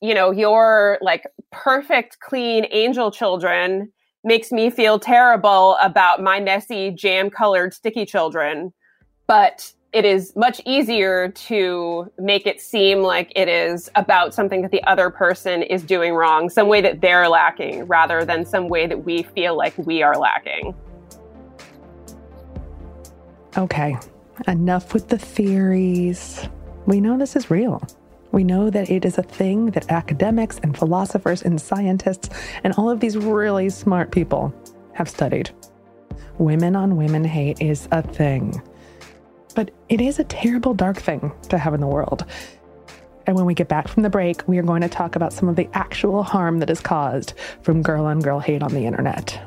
you 0.00 0.14
know, 0.14 0.30
your 0.30 0.98
like 1.00 1.24
perfect, 1.50 2.18
clean 2.20 2.66
angel 2.70 3.10
children 3.10 3.90
makes 4.24 4.52
me 4.52 4.70
feel 4.70 4.98
terrible 4.98 5.76
about 5.80 6.22
my 6.22 6.40
messy, 6.40 6.90
jam 6.90 7.30
colored, 7.30 7.72
sticky 7.74 8.04
children. 8.06 8.72
But 9.26 9.72
it 9.92 10.04
is 10.04 10.34
much 10.36 10.60
easier 10.64 11.30
to 11.30 12.10
make 12.18 12.46
it 12.46 12.60
seem 12.60 13.00
like 13.02 13.32
it 13.34 13.48
is 13.48 13.90
about 13.96 14.32
something 14.34 14.62
that 14.62 14.70
the 14.70 14.82
other 14.84 15.10
person 15.10 15.62
is 15.62 15.82
doing 15.82 16.14
wrong, 16.14 16.48
some 16.48 16.68
way 16.68 16.80
that 16.80 17.00
they're 17.00 17.28
lacking, 17.28 17.86
rather 17.86 18.24
than 18.24 18.44
some 18.44 18.68
way 18.68 18.86
that 18.86 19.04
we 19.04 19.22
feel 19.22 19.56
like 19.56 19.76
we 19.78 20.02
are 20.02 20.16
lacking. 20.16 20.74
Okay, 23.56 23.96
enough 24.46 24.94
with 24.94 25.08
the 25.08 25.18
theories. 25.18 26.48
We 26.86 27.00
know 27.00 27.18
this 27.18 27.34
is 27.34 27.50
real. 27.50 27.82
We 28.32 28.44
know 28.44 28.70
that 28.70 28.90
it 28.90 29.04
is 29.04 29.18
a 29.18 29.22
thing 29.22 29.66
that 29.72 29.90
academics 29.90 30.58
and 30.62 30.76
philosophers 30.76 31.42
and 31.42 31.60
scientists 31.60 32.30
and 32.62 32.74
all 32.74 32.88
of 32.88 33.00
these 33.00 33.16
really 33.16 33.70
smart 33.70 34.12
people 34.12 34.54
have 34.92 35.08
studied. 35.08 35.50
Women 36.38 36.76
on 36.76 36.96
women 36.96 37.24
hate 37.24 37.60
is 37.60 37.88
a 37.90 38.02
thing. 38.02 38.62
But 39.54 39.72
it 39.88 40.00
is 40.00 40.18
a 40.18 40.24
terrible, 40.24 40.74
dark 40.74 40.98
thing 40.98 41.32
to 41.48 41.58
have 41.58 41.74
in 41.74 41.80
the 41.80 41.86
world. 41.86 42.24
And 43.26 43.36
when 43.36 43.46
we 43.46 43.54
get 43.54 43.68
back 43.68 43.88
from 43.88 44.02
the 44.02 44.10
break, 44.10 44.46
we 44.48 44.58
are 44.58 44.62
going 44.62 44.82
to 44.82 44.88
talk 44.88 45.16
about 45.16 45.32
some 45.32 45.48
of 45.48 45.56
the 45.56 45.68
actual 45.72 46.22
harm 46.22 46.58
that 46.60 46.70
is 46.70 46.80
caused 46.80 47.34
from 47.62 47.82
girl 47.82 48.04
on 48.04 48.20
girl 48.20 48.38
hate 48.38 48.62
on 48.62 48.72
the 48.72 48.86
internet. 48.86 49.40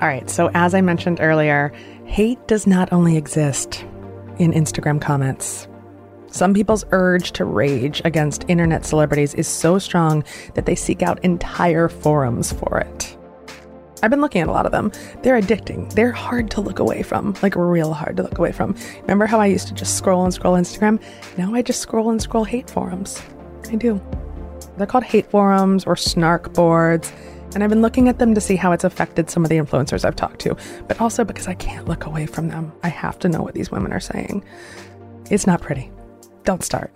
All 0.00 0.08
right, 0.08 0.28
so 0.28 0.50
as 0.52 0.74
I 0.74 0.82
mentioned 0.82 1.20
earlier, 1.22 1.72
hate 2.04 2.46
does 2.46 2.66
not 2.66 2.92
only 2.92 3.16
exist 3.16 3.82
in 4.38 4.52
Instagram 4.52 5.00
comments. 5.00 5.68
Some 6.26 6.52
people's 6.52 6.84
urge 6.90 7.32
to 7.32 7.46
rage 7.46 8.02
against 8.04 8.44
internet 8.46 8.84
celebrities 8.84 9.32
is 9.32 9.48
so 9.48 9.78
strong 9.78 10.22
that 10.52 10.66
they 10.66 10.74
seek 10.74 11.00
out 11.00 11.24
entire 11.24 11.88
forums 11.88 12.52
for 12.52 12.78
it. 12.78 13.16
I've 14.02 14.10
been 14.10 14.20
looking 14.20 14.42
at 14.42 14.48
a 14.48 14.52
lot 14.52 14.66
of 14.66 14.72
them. 14.72 14.92
They're 15.22 15.40
addicting. 15.40 15.90
They're 15.94 16.12
hard 16.12 16.50
to 16.50 16.60
look 16.60 16.78
away 16.78 17.02
from, 17.02 17.34
like 17.42 17.56
real 17.56 17.94
hard 17.94 18.18
to 18.18 18.22
look 18.22 18.36
away 18.36 18.52
from. 18.52 18.76
Remember 19.00 19.24
how 19.24 19.40
I 19.40 19.46
used 19.46 19.68
to 19.68 19.74
just 19.74 19.96
scroll 19.96 20.24
and 20.24 20.34
scroll 20.34 20.56
Instagram? 20.56 21.00
Now 21.38 21.54
I 21.54 21.62
just 21.62 21.80
scroll 21.80 22.10
and 22.10 22.20
scroll 22.20 22.44
hate 22.44 22.68
forums. 22.68 23.22
I 23.70 23.76
do. 23.76 23.98
They're 24.76 24.86
called 24.86 25.04
hate 25.04 25.30
forums 25.30 25.86
or 25.86 25.96
snark 25.96 26.52
boards, 26.52 27.10
and 27.56 27.64
I've 27.64 27.70
been 27.70 27.80
looking 27.80 28.10
at 28.10 28.18
them 28.18 28.34
to 28.34 28.40
see 28.42 28.56
how 28.56 28.72
it's 28.72 28.84
affected 28.84 29.30
some 29.30 29.42
of 29.42 29.48
the 29.48 29.56
influencers 29.56 30.04
I've 30.04 30.14
talked 30.14 30.40
to, 30.40 30.54
but 30.88 31.00
also 31.00 31.24
because 31.24 31.48
I 31.48 31.54
can't 31.54 31.88
look 31.88 32.04
away 32.04 32.26
from 32.26 32.48
them. 32.48 32.70
I 32.82 32.88
have 32.88 33.18
to 33.20 33.30
know 33.30 33.40
what 33.40 33.54
these 33.54 33.70
women 33.70 33.94
are 33.94 33.98
saying. 33.98 34.44
It's 35.30 35.46
not 35.46 35.62
pretty 35.62 35.90
don't 36.44 36.62
start. 36.62 36.94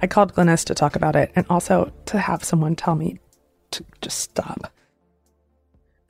I 0.00 0.06
called 0.06 0.34
Glynnis 0.34 0.64
to 0.66 0.74
talk 0.74 0.94
about 0.94 1.16
it 1.16 1.32
and 1.34 1.44
also 1.50 1.92
to 2.06 2.18
have 2.20 2.44
someone 2.44 2.76
tell 2.76 2.94
me 2.94 3.18
to 3.72 3.84
just 4.00 4.18
stop. 4.18 4.72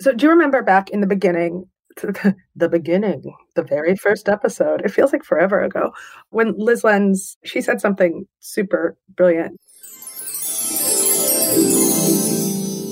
So, 0.02 0.12
do 0.12 0.26
you 0.26 0.30
remember 0.30 0.62
back 0.62 0.90
in 0.90 1.00
the 1.00 1.06
beginning, 1.06 1.64
the 1.96 2.68
beginning, 2.68 3.22
the 3.54 3.62
very 3.62 3.96
first 3.96 4.28
episode? 4.28 4.82
It 4.82 4.90
feels 4.90 5.14
like 5.14 5.24
forever 5.24 5.62
ago 5.62 5.94
when 6.28 6.52
Lyz 6.58 6.84
Lenz, 6.84 7.38
she 7.42 7.62
said 7.62 7.80
something 7.80 8.26
super 8.40 8.98
brilliant. 9.16 9.58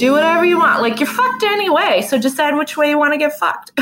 Do 0.01 0.13
whatever 0.13 0.45
you 0.45 0.59
want. 0.59 0.83
Like, 0.83 0.99
you're 0.99 1.09
fucked 1.09 1.43
anyway. 1.43 2.03
So, 2.03 2.19
decide 2.19 2.57
which 2.57 2.77
way 2.77 2.91
you 2.91 2.99
want 2.99 3.13
to 3.13 3.19
get 3.19 3.39
fucked. 3.39 3.79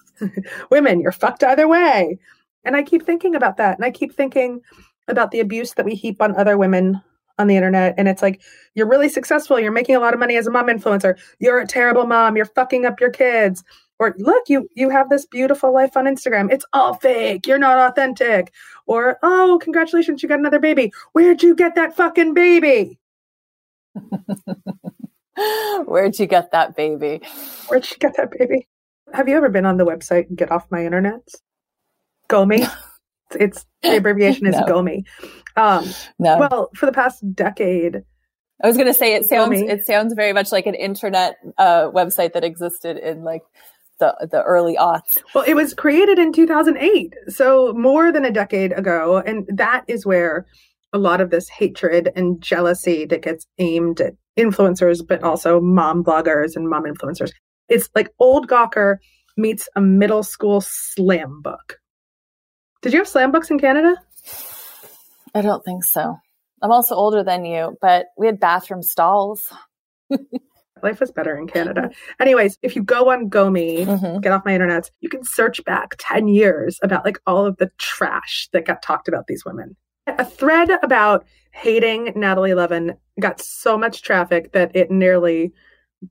Women, 0.70 1.00
you're 1.00 1.12
fucked 1.12 1.42
either 1.42 1.66
way. 1.66 2.18
And 2.64 2.76
I 2.76 2.82
keep 2.82 3.04
thinking 3.04 3.34
about 3.34 3.56
that. 3.56 3.76
And 3.76 3.84
I 3.84 3.90
keep 3.90 4.14
thinking, 4.14 4.60
about 5.08 5.30
the 5.30 5.40
abuse 5.40 5.74
that 5.74 5.84
we 5.84 5.94
heap 5.94 6.20
on 6.20 6.36
other 6.36 6.58
women 6.58 7.00
on 7.38 7.48
the 7.48 7.56
internet 7.56 7.94
and 7.98 8.08
it's 8.08 8.22
like 8.22 8.40
you're 8.74 8.88
really 8.88 9.10
successful 9.10 9.60
you're 9.60 9.70
making 9.70 9.94
a 9.94 10.00
lot 10.00 10.14
of 10.14 10.20
money 10.20 10.36
as 10.36 10.46
a 10.46 10.50
mom 10.50 10.68
influencer 10.68 11.18
you're 11.38 11.58
a 11.58 11.66
terrible 11.66 12.06
mom 12.06 12.34
you're 12.34 12.46
fucking 12.46 12.86
up 12.86 12.98
your 12.98 13.10
kids 13.10 13.62
or 13.98 14.14
look 14.18 14.48
you 14.48 14.68
you 14.74 14.88
have 14.88 15.10
this 15.10 15.26
beautiful 15.26 15.72
life 15.72 15.98
on 15.98 16.06
instagram 16.06 16.50
it's 16.50 16.64
all 16.72 16.94
fake 16.94 17.46
you're 17.46 17.58
not 17.58 17.90
authentic 17.90 18.52
or 18.86 19.18
oh 19.22 19.58
congratulations 19.62 20.22
you 20.22 20.28
got 20.30 20.38
another 20.38 20.58
baby 20.58 20.90
where'd 21.12 21.42
you 21.42 21.54
get 21.54 21.74
that 21.74 21.94
fucking 21.94 22.32
baby 22.32 22.98
where'd 25.86 26.18
you 26.18 26.26
get 26.26 26.50
that 26.52 26.76
baby 26.76 27.20
where'd 27.68 27.88
you 27.90 27.96
get 27.98 28.16
that 28.16 28.30
baby 28.38 28.66
have 29.12 29.28
you 29.28 29.36
ever 29.36 29.48
been 29.48 29.66
on 29.66 29.76
the 29.76 29.86
website 29.86 30.34
get 30.34 30.50
off 30.50 30.66
my 30.70 30.84
internet 30.84 31.20
GOMI. 32.28 32.66
It's 33.40 33.66
the 33.82 33.96
abbreviation 33.96 34.46
is 34.46 34.54
no. 34.54 34.66
GOMI. 34.66 35.04
Um, 35.56 35.84
no. 36.20 36.38
Well, 36.38 36.70
for 36.76 36.86
the 36.86 36.92
past 36.92 37.24
decade, 37.34 38.04
I 38.62 38.66
was 38.68 38.76
going 38.76 38.86
to 38.86 38.94
say 38.94 39.14
it 39.14 39.24
sounds 39.24 39.48
GOMI. 39.48 39.68
it 39.68 39.84
sounds 39.84 40.14
very 40.14 40.32
much 40.32 40.52
like 40.52 40.64
an 40.66 40.76
internet 40.76 41.34
uh, 41.58 41.90
website 41.90 42.34
that 42.34 42.44
existed 42.44 42.96
in 42.98 43.24
like 43.24 43.42
the 43.98 44.14
the 44.30 44.44
early 44.44 44.76
aughts. 44.76 45.18
Well, 45.34 45.42
it 45.42 45.54
was 45.54 45.74
created 45.74 46.20
in 46.20 46.32
2008, 46.32 47.14
so 47.26 47.72
more 47.72 48.12
than 48.12 48.24
a 48.24 48.30
decade 48.30 48.70
ago, 48.78 49.20
and 49.26 49.44
that 49.52 49.82
is 49.88 50.06
where 50.06 50.46
a 50.92 50.98
lot 50.98 51.20
of 51.20 51.30
this 51.30 51.48
hatred 51.48 52.12
and 52.14 52.40
jealousy 52.40 53.06
that 53.06 53.22
gets 53.22 53.48
aimed 53.58 54.00
at 54.00 54.14
influencers, 54.38 55.06
but 55.06 55.22
also 55.22 55.60
mom 55.60 56.04
bloggers 56.04 56.56
and 56.56 56.68
mom 56.68 56.84
influencers. 56.84 57.30
It's 57.68 57.88
like 57.94 58.10
old 58.18 58.48
Gawker 58.48 58.96
meets 59.36 59.68
a 59.76 59.80
middle 59.80 60.22
school 60.22 60.60
slam 60.60 61.40
book. 61.42 61.78
Did 62.82 62.92
you 62.92 63.00
have 63.00 63.08
slam 63.08 63.32
books 63.32 63.50
in 63.50 63.58
Canada? 63.58 63.96
I 65.34 65.42
don't 65.42 65.64
think 65.64 65.84
so. 65.84 66.16
I'm 66.62 66.70
also 66.70 66.94
older 66.94 67.22
than 67.22 67.44
you, 67.44 67.76
but 67.80 68.06
we 68.16 68.26
had 68.26 68.40
bathroom 68.40 68.82
stalls. 68.82 69.52
Life 70.82 71.00
was 71.00 71.10
better 71.10 71.36
in 71.36 71.46
Canada. 71.46 71.90
Anyways, 72.20 72.58
if 72.62 72.76
you 72.76 72.82
go 72.82 73.10
on 73.10 73.28
GOMI, 73.28 73.86
mm-hmm. 73.86 74.20
get 74.20 74.32
off 74.32 74.44
my 74.44 74.52
internet, 74.54 74.90
you 75.00 75.08
can 75.08 75.24
search 75.24 75.64
back 75.64 75.96
10 75.98 76.28
years 76.28 76.78
about 76.82 77.04
like 77.04 77.18
all 77.26 77.46
of 77.46 77.56
the 77.56 77.70
trash 77.78 78.48
that 78.52 78.66
got 78.66 78.82
talked 78.82 79.08
about 79.08 79.26
these 79.26 79.44
women. 79.44 79.76
A 80.06 80.24
thread 80.24 80.70
about 80.82 81.26
hating 81.52 82.12
Natalie 82.14 82.54
Levin 82.54 82.96
got 83.18 83.40
so 83.40 83.76
much 83.76 84.02
traffic 84.02 84.52
that 84.52 84.74
it 84.74 84.90
nearly 84.90 85.52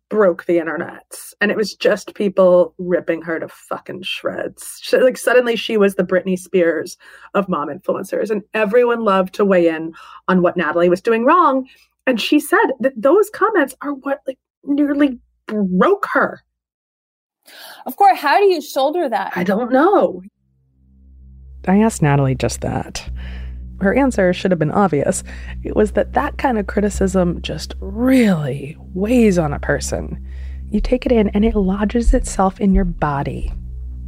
broke 0.09 0.45
the 0.45 0.57
internet. 0.57 1.15
And 1.39 1.51
it 1.51 1.57
was 1.57 1.75
just 1.75 2.15
people 2.15 2.73
ripping 2.77 3.21
her 3.21 3.39
to 3.39 3.47
fucking 3.47 4.01
shreds. 4.03 4.79
She, 4.81 4.97
like 4.97 5.17
suddenly 5.17 5.55
she 5.55 5.77
was 5.77 5.95
the 5.95 6.03
britney 6.03 6.37
spears 6.37 6.97
of 7.33 7.47
mom 7.47 7.69
influencers 7.69 8.29
and 8.29 8.41
everyone 8.53 9.03
loved 9.03 9.33
to 9.35 9.45
weigh 9.45 9.67
in 9.67 9.93
on 10.27 10.41
what 10.41 10.57
natalie 10.57 10.89
was 10.89 11.01
doing 11.01 11.23
wrong. 11.23 11.67
And 12.07 12.19
she 12.19 12.39
said 12.39 12.65
that 12.79 12.93
those 12.95 13.29
comments 13.29 13.75
are 13.81 13.93
what 13.93 14.21
like 14.27 14.39
nearly 14.63 15.19
broke 15.47 16.07
her. 16.13 16.43
Of 17.85 17.95
course 17.95 18.19
how 18.19 18.39
do 18.39 18.45
you 18.45 18.61
shoulder 18.61 19.07
that? 19.07 19.33
I 19.35 19.43
don't 19.43 19.71
know. 19.71 20.23
I 21.67 21.77
asked 21.77 22.01
natalie 22.01 22.35
just 22.35 22.61
that 22.61 23.07
her 23.81 23.93
answer 23.93 24.33
should 24.33 24.51
have 24.51 24.59
been 24.59 24.71
obvious. 24.71 25.23
It 25.63 25.75
was 25.75 25.91
that 25.93 26.13
that 26.13 26.37
kind 26.37 26.57
of 26.57 26.67
criticism 26.67 27.41
just 27.41 27.75
really 27.79 28.77
weighs 28.93 29.37
on 29.37 29.53
a 29.53 29.59
person. 29.59 30.23
You 30.71 30.81
take 30.81 31.05
it 31.05 31.11
in 31.11 31.29
and 31.29 31.45
it 31.45 31.55
lodges 31.55 32.13
itself 32.13 32.59
in 32.59 32.73
your 32.73 32.85
body, 32.85 33.53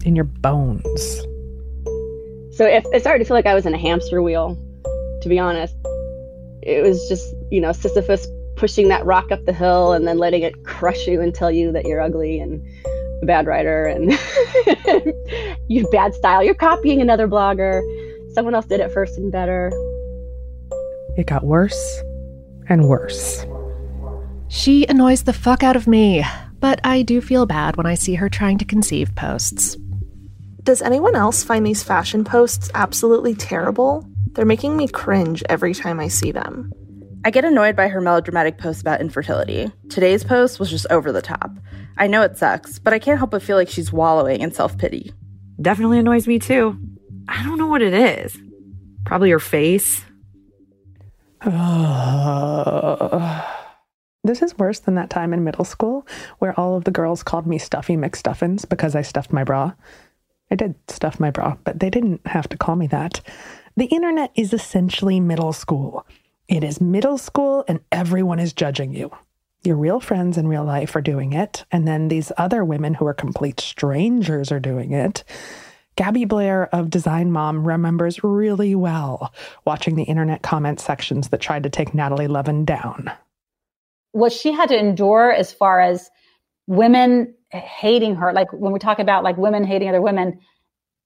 in 0.05 0.15
your 0.15 0.25
bones. 0.25 1.19
So 2.55 2.65
it, 2.65 2.85
it 2.91 3.01
started 3.01 3.19
to 3.19 3.25
feel 3.25 3.37
like 3.37 3.45
I 3.45 3.53
was 3.53 3.65
in 3.65 3.73
a 3.73 3.77
hamster 3.77 4.21
wheel, 4.21 4.57
to 5.21 5.29
be 5.29 5.37
honest. 5.37 5.75
It 6.63 6.83
was 6.83 7.07
just, 7.07 7.25
you 7.51 7.61
know, 7.61 7.71
Sisyphus 7.71 8.27
pushing 8.55 8.87
that 8.87 9.05
rock 9.05 9.31
up 9.31 9.45
the 9.45 9.53
hill 9.53 9.93
and 9.93 10.07
then 10.07 10.17
letting 10.17 10.41
it 10.41 10.63
crush 10.63 11.05
you 11.07 11.21
and 11.21 11.33
tell 11.33 11.51
you 11.51 11.71
that 11.71 11.85
you're 11.85 12.01
ugly 12.01 12.39
and 12.39 12.65
a 13.21 13.25
bad 13.25 13.45
writer 13.45 13.85
and 13.85 14.11
you 15.67 15.87
bad 15.91 16.15
style. 16.15 16.43
You're 16.43 16.55
copying 16.55 17.01
another 17.01 17.27
blogger 17.27 17.81
someone 18.37 18.53
else 18.53 18.67
did 18.67 18.79
it 18.79 18.91
first 18.91 19.17
and 19.17 19.31
better. 19.31 19.71
It 21.17 21.25
got 21.25 21.43
worse 21.43 22.03
and 22.69 22.87
worse. 22.87 23.43
She 24.47 24.85
annoys 24.85 25.23
the 25.23 25.33
fuck 25.33 25.63
out 25.63 25.75
of 25.75 25.87
me, 25.87 26.23
but 26.59 26.79
I 26.83 27.01
do 27.01 27.19
feel 27.19 27.47
bad 27.47 27.77
when 27.77 27.87
I 27.87 27.95
see 27.95 28.13
her 28.13 28.29
trying 28.29 28.59
to 28.59 28.65
conceive 28.65 29.15
posts. 29.15 29.75
Does 30.61 30.83
anyone 30.83 31.15
else 31.15 31.43
find 31.43 31.65
these 31.65 31.81
fashion 31.81 32.23
posts 32.23 32.69
absolutely 32.75 33.33
terrible? 33.33 34.07
They're 34.33 34.45
making 34.45 34.77
me 34.77 34.87
cringe 34.87 35.41
every 35.49 35.73
time 35.73 35.99
I 35.99 36.07
see 36.07 36.31
them. 36.31 36.71
I 37.25 37.31
get 37.31 37.43
annoyed 37.43 37.75
by 37.75 37.87
her 37.87 38.01
melodramatic 38.01 38.59
posts 38.59 38.83
about 38.83 39.01
infertility. 39.01 39.71
Today's 39.89 40.23
post 40.23 40.59
was 40.59 40.69
just 40.69 40.85
over 40.91 41.11
the 41.11 41.23
top. 41.23 41.49
I 41.97 42.05
know 42.05 42.21
it 42.21 42.37
sucks, 42.37 42.77
but 42.77 42.93
I 42.93 42.99
can't 42.99 43.17
help 43.17 43.31
but 43.31 43.41
feel 43.41 43.57
like 43.57 43.69
she's 43.69 43.91
wallowing 43.91 44.41
in 44.41 44.51
self 44.51 44.77
pity. 44.77 45.11
Definitely 45.59 45.97
annoys 45.97 46.27
me 46.27 46.37
too. 46.37 46.79
I 47.27 47.43
don't 47.43 47.57
know 47.57 47.67
what 47.67 47.81
it 47.81 47.93
is. 47.93 48.37
Probably 49.05 49.29
your 49.29 49.39
face. 49.39 50.03
this 54.23 54.41
is 54.41 54.57
worse 54.57 54.79
than 54.79 54.95
that 54.95 55.09
time 55.09 55.33
in 55.33 55.43
middle 55.43 55.65
school 55.65 56.07
where 56.39 56.59
all 56.59 56.75
of 56.75 56.83
the 56.83 56.91
girls 56.91 57.23
called 57.23 57.45
me 57.45 57.57
Stuffy 57.57 57.95
McStuffins 57.95 58.67
because 58.67 58.95
I 58.95 59.01
stuffed 59.01 59.31
my 59.31 59.43
bra. 59.43 59.73
I 60.49 60.55
did 60.55 60.75
stuff 60.87 61.19
my 61.19 61.29
bra, 61.31 61.57
but 61.63 61.79
they 61.79 61.89
didn't 61.89 62.25
have 62.25 62.47
to 62.49 62.57
call 62.57 62.75
me 62.75 62.87
that. 62.87 63.21
The 63.75 63.85
internet 63.85 64.31
is 64.35 64.53
essentially 64.53 65.19
middle 65.19 65.53
school. 65.53 66.05
It 66.47 66.63
is 66.63 66.81
middle 66.81 67.17
school 67.17 67.65
and 67.67 67.81
everyone 67.91 68.39
is 68.39 68.53
judging 68.53 68.93
you. 68.93 69.11
Your 69.63 69.75
real 69.75 69.99
friends 69.99 70.37
in 70.37 70.47
real 70.47 70.63
life 70.63 70.95
are 70.95 71.01
doing 71.01 71.33
it, 71.33 71.65
and 71.71 71.87
then 71.87 72.07
these 72.07 72.31
other 72.37 72.63
women 72.63 72.93
who 72.93 73.05
are 73.05 73.13
complete 73.13 73.59
strangers 73.59 74.51
are 74.51 74.59
doing 74.59 74.93
it. 74.93 75.23
Gabby 75.97 76.25
Blair 76.25 76.73
of 76.73 76.91
Design 76.91 77.31
Mom 77.31 77.67
remembers 77.67 78.23
really 78.23 78.75
well 78.75 79.33
watching 79.65 79.95
the 79.95 80.03
internet 80.03 80.43
comment 80.43 80.79
sections 80.79 81.29
that 81.29 81.41
tried 81.41 81.63
to 81.63 81.69
take 81.69 81.93
Natalie 81.93 82.27
Levin 82.27 82.65
down. 82.65 83.11
What 84.11 84.31
she 84.31 84.51
had 84.53 84.69
to 84.69 84.77
endure 84.77 85.31
as 85.31 85.51
far 85.51 85.81
as 85.81 86.09
women 86.67 87.33
hating 87.49 88.15
her, 88.15 88.31
like 88.31 88.53
when 88.53 88.71
we 88.71 88.79
talk 88.79 88.99
about 88.99 89.23
like 89.23 89.37
women 89.37 89.63
hating 89.63 89.89
other 89.89 90.01
women, 90.01 90.39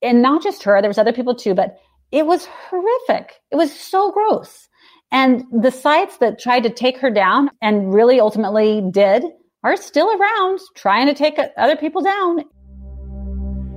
and 0.01 0.21
not 0.21 0.43
just 0.43 0.63
her, 0.63 0.81
there 0.81 0.89
was 0.89 0.97
other 0.97 1.13
people 1.13 1.35
too, 1.35 1.55
but 1.55 1.77
it 2.11 2.25
was 2.25 2.45
horrific. 2.45 3.35
It 3.49 3.55
was 3.55 3.73
so 3.73 4.11
gross. 4.11 4.67
And 5.09 5.45
the 5.51 5.71
sites 5.71 6.17
that 6.17 6.39
tried 6.39 6.63
to 6.63 6.69
take 6.69 6.97
her 6.97 7.09
down 7.09 7.49
and 7.61 7.93
really 7.93 8.19
ultimately 8.19 8.83
did 8.91 9.23
are 9.63 9.77
still 9.77 10.09
around 10.09 10.59
trying 10.75 11.07
to 11.07 11.13
take 11.13 11.37
other 11.57 11.77
people 11.77 12.01
down. 12.01 12.43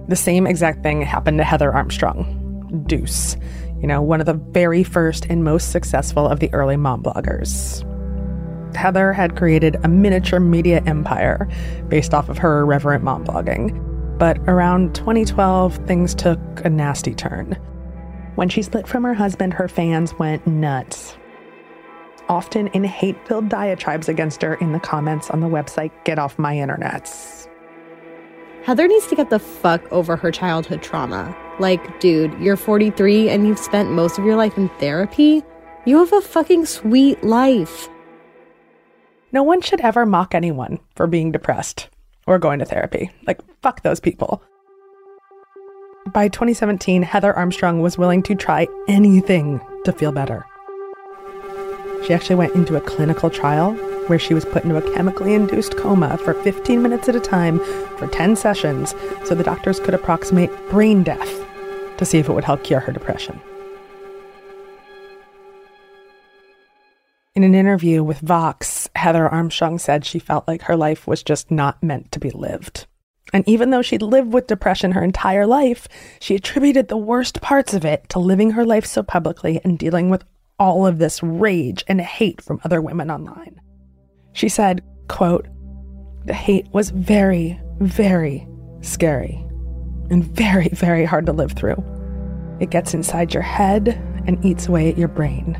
The 0.08 0.16
same 0.16 0.46
exact 0.46 0.82
thing 0.82 1.02
happened 1.02 1.38
to 1.38 1.44
Heather 1.44 1.72
Armstrong, 1.72 2.24
Dooce, 2.86 3.40
you 3.80 3.88
know, 3.88 4.02
one 4.02 4.20
of 4.20 4.26
the 4.26 4.34
very 4.34 4.84
first 4.84 5.26
and 5.26 5.44
most 5.44 5.70
successful 5.70 6.26
of 6.28 6.40
the 6.40 6.52
early 6.52 6.76
mom 6.76 7.02
bloggers. 7.02 7.84
Heather 8.76 9.12
had 9.12 9.36
created 9.36 9.76
a 9.82 9.88
miniature 9.88 10.40
media 10.40 10.82
empire 10.86 11.48
based 11.88 12.12
off 12.12 12.28
of 12.28 12.38
her 12.38 12.60
irreverent 12.60 13.04
mom 13.04 13.24
blogging. 13.24 13.80
But 14.18 14.38
around 14.40 14.94
2012, 14.94 15.76
things 15.86 16.14
took 16.14 16.38
a 16.64 16.70
nasty 16.70 17.14
turn. 17.14 17.52
When 18.34 18.48
she 18.48 18.62
split 18.62 18.86
from 18.86 19.04
her 19.04 19.14
husband, 19.14 19.54
her 19.54 19.68
fans 19.68 20.14
went 20.18 20.46
nuts. 20.46 21.16
Often 22.28 22.68
in 22.68 22.84
hate 22.84 23.16
filled 23.26 23.48
diatribes 23.48 24.08
against 24.08 24.42
her 24.42 24.54
in 24.54 24.72
the 24.72 24.80
comments 24.80 25.30
on 25.30 25.40
the 25.40 25.46
website 25.46 25.92
Get 26.04 26.18
Off 26.18 26.38
My 26.38 26.54
Internets. 26.54 27.48
Heather 28.64 28.88
needs 28.88 29.06
to 29.08 29.14
get 29.14 29.28
the 29.28 29.38
fuck 29.38 29.92
over 29.92 30.16
her 30.16 30.30
childhood 30.30 30.82
trauma. 30.82 31.36
Like, 31.58 32.00
dude, 32.00 32.32
you're 32.40 32.56
43 32.56 33.28
and 33.28 33.46
you've 33.46 33.58
spent 33.58 33.90
most 33.90 34.18
of 34.18 34.24
your 34.24 34.36
life 34.36 34.56
in 34.56 34.70
therapy? 34.80 35.42
You 35.84 35.98
have 35.98 36.14
a 36.14 36.22
fucking 36.22 36.64
sweet 36.64 37.22
life. 37.22 37.90
No 39.32 39.42
one 39.42 39.60
should 39.60 39.82
ever 39.82 40.06
mock 40.06 40.34
anyone 40.34 40.80
for 40.96 41.06
being 41.06 41.30
depressed 41.30 41.90
or 42.26 42.38
going 42.38 42.58
to 42.60 42.64
therapy. 42.64 43.10
Like, 43.26 43.40
fuck 43.60 43.82
those 43.82 44.00
people. 44.00 44.42
By 46.06 46.28
2017, 46.28 47.02
Heather 47.02 47.34
Armstrong 47.34 47.82
was 47.82 47.98
willing 47.98 48.22
to 48.22 48.34
try 48.34 48.66
anything 48.88 49.60
to 49.84 49.92
feel 49.92 50.10
better. 50.10 50.46
She 52.06 52.14
actually 52.14 52.36
went 52.36 52.54
into 52.54 52.76
a 52.76 52.80
clinical 52.80 53.28
trial 53.28 53.76
where 54.06 54.18
she 54.18 54.34
was 54.34 54.44
put 54.44 54.64
into 54.64 54.76
a 54.76 54.94
chemically 54.94 55.34
induced 55.34 55.76
coma 55.76 56.16
for 56.18 56.34
15 56.34 56.82
minutes 56.82 57.08
at 57.08 57.16
a 57.16 57.20
time 57.20 57.58
for 57.98 58.06
10 58.06 58.36
sessions 58.36 58.94
so 59.24 59.34
the 59.34 59.44
doctors 59.44 59.80
could 59.80 59.94
approximate 59.94 60.50
brain 60.70 61.02
death 61.02 61.44
to 61.98 62.04
see 62.04 62.18
if 62.18 62.28
it 62.28 62.32
would 62.32 62.44
help 62.44 62.64
cure 62.64 62.80
her 62.80 62.92
depression. 62.92 63.40
In 67.34 67.42
an 67.42 67.54
interview 67.54 68.04
with 68.04 68.20
Vox, 68.20 68.88
Heather 68.94 69.28
Armstrong 69.28 69.78
said 69.78 70.04
she 70.04 70.20
felt 70.20 70.46
like 70.46 70.62
her 70.62 70.76
life 70.76 71.06
was 71.06 71.24
just 71.24 71.50
not 71.50 71.82
meant 71.82 72.12
to 72.12 72.20
be 72.20 72.30
lived. 72.30 72.86
And 73.32 73.42
even 73.48 73.70
though 73.70 73.82
she'd 73.82 74.02
lived 74.02 74.32
with 74.32 74.46
depression 74.46 74.92
her 74.92 75.02
entire 75.02 75.44
life, 75.44 75.88
she 76.20 76.36
attributed 76.36 76.86
the 76.86 76.96
worst 76.96 77.40
parts 77.40 77.74
of 77.74 77.84
it 77.84 78.08
to 78.10 78.20
living 78.20 78.52
her 78.52 78.64
life 78.64 78.86
so 78.86 79.02
publicly 79.02 79.60
and 79.64 79.76
dealing 79.76 80.10
with 80.10 80.24
all 80.60 80.86
of 80.86 80.98
this 80.98 81.22
rage 81.24 81.84
and 81.88 82.00
hate 82.00 82.40
from 82.40 82.60
other 82.62 82.80
women 82.80 83.10
online. 83.10 83.60
She 84.34 84.48
said, 84.48 84.82
quote, 85.08 85.46
the 86.26 86.34
hate 86.34 86.66
was 86.72 86.90
very, 86.90 87.60
very 87.80 88.46
scary 88.82 89.44
and 90.10 90.24
very, 90.24 90.68
very 90.68 91.04
hard 91.04 91.26
to 91.26 91.32
live 91.32 91.52
through. 91.52 91.82
It 92.60 92.70
gets 92.70 92.94
inside 92.94 93.32
your 93.32 93.42
head 93.42 93.88
and 94.26 94.44
eats 94.44 94.66
away 94.66 94.90
at 94.90 94.98
your 94.98 95.08
brain. 95.08 95.56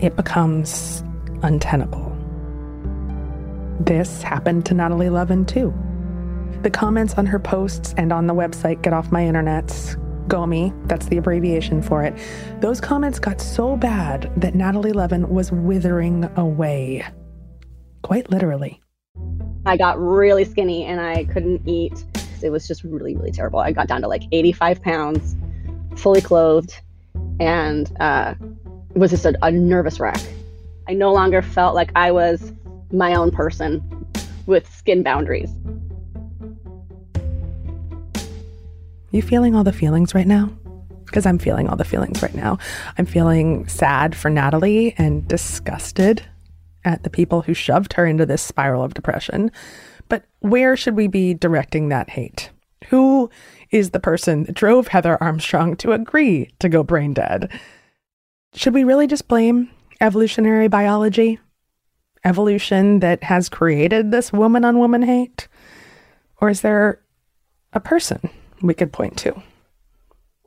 It 0.00 0.16
becomes 0.16 1.04
untenable. 1.42 2.10
This 3.80 4.22
happened 4.22 4.66
to 4.66 4.74
Natalie 4.74 5.10
Levin 5.10 5.44
too. 5.44 5.72
The 6.62 6.70
comments 6.70 7.14
on 7.14 7.26
her 7.26 7.38
posts 7.38 7.94
and 7.96 8.12
on 8.12 8.26
the 8.26 8.34
website 8.34 8.82
Get 8.82 8.92
Off 8.92 9.12
My 9.12 9.22
Internets 9.22 10.00
Gomi, 10.26 10.72
that's 10.88 11.06
the 11.06 11.18
abbreviation 11.18 11.82
for 11.82 12.02
it, 12.02 12.16
those 12.60 12.80
comments 12.80 13.18
got 13.18 13.40
so 13.40 13.76
bad 13.76 14.32
that 14.36 14.54
Natalie 14.54 14.92
Levin 14.92 15.28
was 15.28 15.52
withering 15.52 16.28
away. 16.36 17.04
Quite 18.04 18.28
literally. 18.28 18.82
I 19.64 19.78
got 19.78 19.98
really 19.98 20.44
skinny 20.44 20.84
and 20.84 21.00
I 21.00 21.24
couldn't 21.24 21.66
eat. 21.66 22.04
It 22.42 22.50
was 22.50 22.68
just 22.68 22.84
really, 22.84 23.16
really 23.16 23.30
terrible. 23.30 23.60
I 23.60 23.72
got 23.72 23.88
down 23.88 24.02
to 24.02 24.08
like 24.08 24.24
85 24.30 24.82
pounds, 24.82 25.34
fully 25.96 26.20
clothed, 26.20 26.78
and 27.40 27.90
uh, 28.00 28.34
was 28.90 29.10
just 29.10 29.24
a, 29.24 29.34
a 29.40 29.50
nervous 29.50 29.98
wreck. 30.00 30.20
I 30.86 30.92
no 30.92 31.14
longer 31.14 31.40
felt 31.40 31.74
like 31.74 31.92
I 31.96 32.12
was 32.12 32.52
my 32.92 33.14
own 33.14 33.30
person 33.30 33.82
with 34.44 34.70
skin 34.70 35.02
boundaries. 35.02 35.54
You 39.12 39.22
feeling 39.22 39.54
all 39.54 39.64
the 39.64 39.72
feelings 39.72 40.14
right 40.14 40.26
now? 40.26 40.52
Because 41.06 41.24
I'm 41.24 41.38
feeling 41.38 41.70
all 41.70 41.76
the 41.76 41.86
feelings 41.86 42.22
right 42.22 42.34
now. 42.34 42.58
I'm 42.98 43.06
feeling 43.06 43.66
sad 43.66 44.14
for 44.14 44.28
Natalie 44.28 44.94
and 44.98 45.26
disgusted 45.26 46.22
at 46.84 47.02
the 47.02 47.10
people 47.10 47.42
who 47.42 47.54
shoved 47.54 47.94
her 47.94 48.06
into 48.06 48.26
this 48.26 48.42
spiral 48.42 48.82
of 48.82 48.94
depression. 48.94 49.50
But 50.08 50.24
where 50.40 50.76
should 50.76 50.96
we 50.96 51.06
be 51.06 51.34
directing 51.34 51.88
that 51.88 52.10
hate? 52.10 52.50
Who 52.88 53.30
is 53.70 53.90
the 53.90 54.00
person 54.00 54.44
that 54.44 54.54
drove 54.54 54.88
Heather 54.88 55.22
Armstrong 55.22 55.76
to 55.76 55.92
agree 55.92 56.50
to 56.58 56.68
go 56.68 56.82
brain 56.82 57.14
dead? 57.14 57.50
Should 58.54 58.74
we 58.74 58.84
really 58.84 59.06
just 59.06 59.28
blame 59.28 59.70
evolutionary 60.00 60.68
biology? 60.68 61.38
Evolution 62.24 63.00
that 63.00 63.22
has 63.24 63.48
created 63.48 64.10
this 64.10 64.32
woman 64.32 64.64
on 64.64 64.78
woman 64.78 65.02
hate? 65.02 65.48
Or 66.40 66.50
is 66.50 66.60
there 66.60 67.00
a 67.74 67.80
person 67.80 68.30
we 68.62 68.72
could 68.72 68.92
point 68.92 69.18
to, 69.18 69.42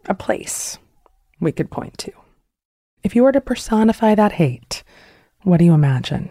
a 0.06 0.15
place 0.15 0.80
we 1.39 1.52
could 1.52 1.69
point 1.69 1.97
to. 2.00 2.12
If 3.04 3.15
you 3.15 3.23
were 3.23 3.32
to 3.32 3.41
personify 3.41 4.15
that 4.15 4.34
hate, 4.34 4.84
what 5.47 5.60
do 5.60 5.65
you 5.65 5.73
imagine? 5.73 6.29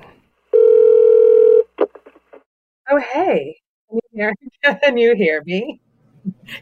Oh, 2.91 3.01
hey. 3.15 3.57
Can 3.89 3.99
you 3.99 4.01
hear, 4.13 4.35
can 4.83 4.99
you 4.99 5.15
hear 5.17 5.43
me? 5.47 5.81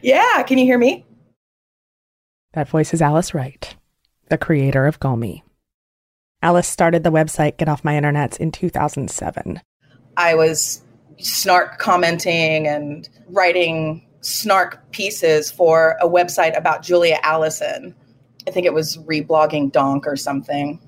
Yeah, 0.01 0.41
can 0.43 0.57
you 0.57 0.63
hear 0.63 0.77
me? 0.77 1.05
That 2.53 2.69
voice 2.69 2.93
is 2.93 3.01
Alice 3.01 3.33
Wright, 3.33 3.75
the 4.29 4.37
creator 4.37 4.87
of 4.87 5.01
Gomi. 5.01 5.41
Alice 6.41 6.67
started 6.67 7.03
the 7.03 7.11
website 7.11 7.57
Get 7.57 7.67
Off 7.67 7.83
My 7.83 7.93
Internets 7.93 8.37
in 8.37 8.51
2007. 8.53 9.59
I 10.15 10.35
was 10.35 10.81
snark 11.17 11.77
commenting 11.77 12.67
and 12.67 13.09
writing 13.27 14.07
snark 14.21 14.89
pieces 14.91 15.51
for 15.51 15.97
a 15.99 16.07
website 16.07 16.57
about 16.57 16.83
Julia 16.83 17.19
Allison. 17.21 17.93
I 18.47 18.51
think 18.51 18.65
it 18.65 18.73
was 18.73 18.95
reblogging 18.99 19.73
Donk 19.73 20.07
or 20.07 20.15
something. 20.15 20.79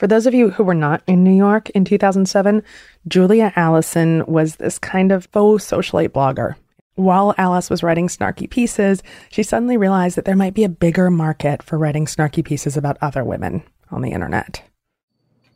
For 0.00 0.06
those 0.06 0.26
of 0.26 0.32
you 0.32 0.48
who 0.48 0.64
were 0.64 0.72
not 0.72 1.02
in 1.06 1.22
New 1.22 1.36
York 1.36 1.68
in 1.70 1.84
2007, 1.84 2.62
Julia 3.06 3.52
Allison 3.54 4.24
was 4.24 4.56
this 4.56 4.78
kind 4.78 5.12
of 5.12 5.26
faux 5.26 5.62
socialite 5.62 6.08
blogger. 6.08 6.54
While 6.94 7.34
Alice 7.36 7.68
was 7.68 7.82
writing 7.82 8.08
snarky 8.08 8.48
pieces, 8.48 9.02
she 9.28 9.42
suddenly 9.42 9.76
realized 9.76 10.16
that 10.16 10.24
there 10.24 10.36
might 10.36 10.54
be 10.54 10.64
a 10.64 10.70
bigger 10.70 11.10
market 11.10 11.62
for 11.62 11.76
writing 11.76 12.06
snarky 12.06 12.42
pieces 12.42 12.78
about 12.78 12.96
other 13.02 13.22
women 13.22 13.62
on 13.90 14.00
the 14.00 14.12
internet. 14.12 14.62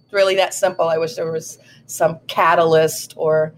It's 0.04 0.12
really, 0.12 0.36
that 0.36 0.52
simple. 0.52 0.90
I 0.90 0.98
wish 0.98 1.14
there 1.14 1.32
was 1.32 1.58
some 1.86 2.18
catalyst 2.26 3.14
or 3.16 3.54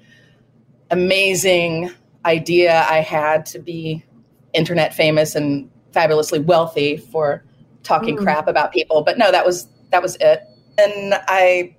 amazing 0.92 1.90
idea 2.24 2.86
I 2.88 3.00
had 3.00 3.44
to 3.46 3.58
be 3.58 4.04
internet 4.52 4.94
famous 4.94 5.34
and 5.34 5.68
fabulously 5.90 6.38
wealthy 6.38 6.96
for 6.96 7.42
talking 7.82 8.16
mm. 8.16 8.22
crap 8.22 8.46
about 8.46 8.70
people. 8.70 9.02
But 9.02 9.18
no, 9.18 9.32
that 9.32 9.44
was 9.44 9.66
that 9.90 10.00
was 10.00 10.16
it. 10.20 10.46
And 10.78 11.14
I 11.28 11.76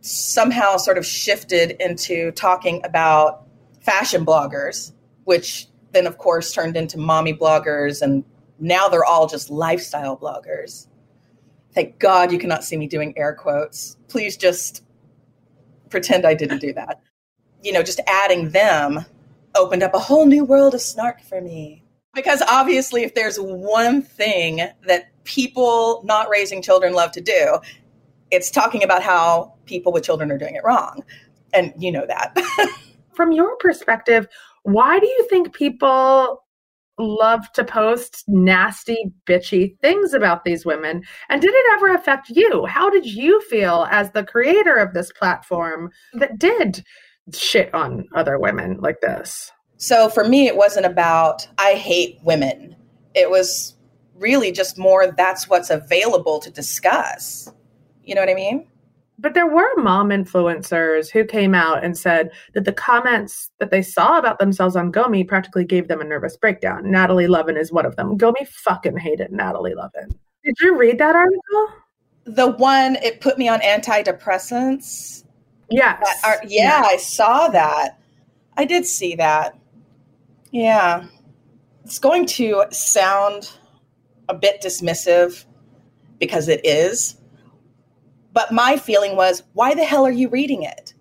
somehow 0.00 0.76
sort 0.76 0.98
of 0.98 1.06
shifted 1.06 1.76
into 1.80 2.30
talking 2.32 2.80
about 2.84 3.46
fashion 3.80 4.24
bloggers, 4.24 4.92
which 5.24 5.68
then 5.92 6.06
of 6.06 6.18
course 6.18 6.52
turned 6.52 6.76
into 6.76 6.98
mommy 6.98 7.32
bloggers 7.32 8.02
and 8.02 8.24
now 8.58 8.88
they're 8.88 9.04
all 9.04 9.26
just 9.26 9.50
lifestyle 9.50 10.16
bloggers. 10.16 10.88
Thank 11.74 11.98
God 11.98 12.30
you 12.30 12.38
cannot 12.38 12.64
see 12.64 12.76
me 12.76 12.86
doing 12.86 13.16
air 13.16 13.34
quotes. 13.34 13.96
Please 14.08 14.36
just 14.36 14.84
pretend 15.90 16.24
I 16.24 16.34
didn't 16.34 16.60
do 16.60 16.72
that. 16.74 17.00
You 17.62 17.72
know, 17.72 17.82
just 17.82 18.00
adding 18.06 18.50
them 18.50 19.04
opened 19.54 19.82
up 19.82 19.94
a 19.94 19.98
whole 19.98 20.26
new 20.26 20.44
world 20.44 20.74
of 20.74 20.80
snark 20.80 21.20
for 21.22 21.40
me. 21.40 21.82
Because 22.14 22.42
obviously, 22.42 23.02
if 23.02 23.14
there's 23.14 23.38
one 23.38 24.02
thing 24.02 24.60
that 24.86 25.06
people 25.24 26.02
not 26.04 26.28
raising 26.28 26.62
children 26.62 26.92
love 26.92 27.10
to 27.12 27.20
do, 27.20 27.58
it's 28.34 28.50
talking 28.50 28.82
about 28.82 29.02
how 29.02 29.54
people 29.66 29.92
with 29.92 30.04
children 30.04 30.30
are 30.30 30.38
doing 30.38 30.54
it 30.54 30.62
wrong. 30.64 31.02
And 31.52 31.72
you 31.78 31.92
know 31.92 32.06
that. 32.06 32.36
From 33.14 33.32
your 33.32 33.56
perspective, 33.56 34.26
why 34.64 34.98
do 34.98 35.06
you 35.06 35.26
think 35.30 35.54
people 35.54 36.42
love 36.98 37.50
to 37.52 37.64
post 37.64 38.24
nasty, 38.28 39.12
bitchy 39.26 39.78
things 39.80 40.12
about 40.14 40.44
these 40.44 40.66
women? 40.66 41.02
And 41.28 41.40
did 41.40 41.54
it 41.54 41.72
ever 41.74 41.94
affect 41.94 42.30
you? 42.30 42.66
How 42.66 42.90
did 42.90 43.06
you 43.06 43.40
feel 43.42 43.86
as 43.90 44.10
the 44.10 44.24
creator 44.24 44.74
of 44.76 44.94
this 44.94 45.12
platform 45.12 45.90
that 46.14 46.38
did 46.38 46.84
shit 47.32 47.72
on 47.74 48.06
other 48.14 48.38
women 48.38 48.78
like 48.80 49.00
this? 49.00 49.52
So 49.76 50.08
for 50.08 50.26
me, 50.26 50.46
it 50.46 50.56
wasn't 50.56 50.86
about, 50.86 51.46
I 51.58 51.74
hate 51.74 52.18
women. 52.22 52.76
It 53.14 53.30
was 53.30 53.76
really 54.14 54.52
just 54.52 54.78
more 54.78 55.12
that's 55.12 55.48
what's 55.48 55.70
available 55.70 56.38
to 56.40 56.50
discuss. 56.50 57.50
You 58.04 58.14
know 58.14 58.20
what 58.20 58.30
I 58.30 58.34
mean? 58.34 58.66
But 59.18 59.34
there 59.34 59.46
were 59.46 59.74
mom 59.76 60.08
influencers 60.08 61.08
who 61.08 61.24
came 61.24 61.54
out 61.54 61.84
and 61.84 61.96
said 61.96 62.30
that 62.54 62.64
the 62.64 62.72
comments 62.72 63.50
that 63.60 63.70
they 63.70 63.80
saw 63.80 64.18
about 64.18 64.38
themselves 64.40 64.74
on 64.74 64.90
Gomi 64.90 65.26
practically 65.26 65.64
gave 65.64 65.86
them 65.86 66.00
a 66.00 66.04
nervous 66.04 66.36
breakdown. 66.36 66.90
Natalie 66.90 67.28
Levin 67.28 67.56
is 67.56 67.72
one 67.72 67.86
of 67.86 67.94
them. 67.96 68.18
Gomi 68.18 68.46
fucking 68.46 68.96
hated 68.96 69.30
Natalie 69.30 69.74
Levin. 69.74 70.08
Did 70.44 70.56
you 70.60 70.76
read 70.76 70.98
that 70.98 71.14
article? 71.14 71.68
The 72.24 72.48
one, 72.52 72.96
it 72.96 73.20
put 73.20 73.38
me 73.38 73.48
on 73.48 73.60
antidepressants. 73.60 75.24
Yes. 75.70 76.20
Are, 76.24 76.40
yeah, 76.46 76.80
yeah, 76.80 76.86
I 76.86 76.96
saw 76.96 77.48
that. 77.48 78.00
I 78.56 78.64
did 78.64 78.84
see 78.84 79.14
that. 79.16 79.56
Yeah. 80.50 81.06
It's 81.84 81.98
going 81.98 82.26
to 82.26 82.64
sound 82.70 83.50
a 84.28 84.34
bit 84.34 84.60
dismissive 84.60 85.44
because 86.18 86.48
it 86.48 86.64
is 86.64 87.16
but 88.34 88.52
my 88.52 88.76
feeling 88.76 89.16
was, 89.16 89.44
why 89.54 89.74
the 89.74 89.84
hell 89.84 90.04
are 90.04 90.12
you 90.12 90.28
reading 90.28 90.64
it? 90.64 90.92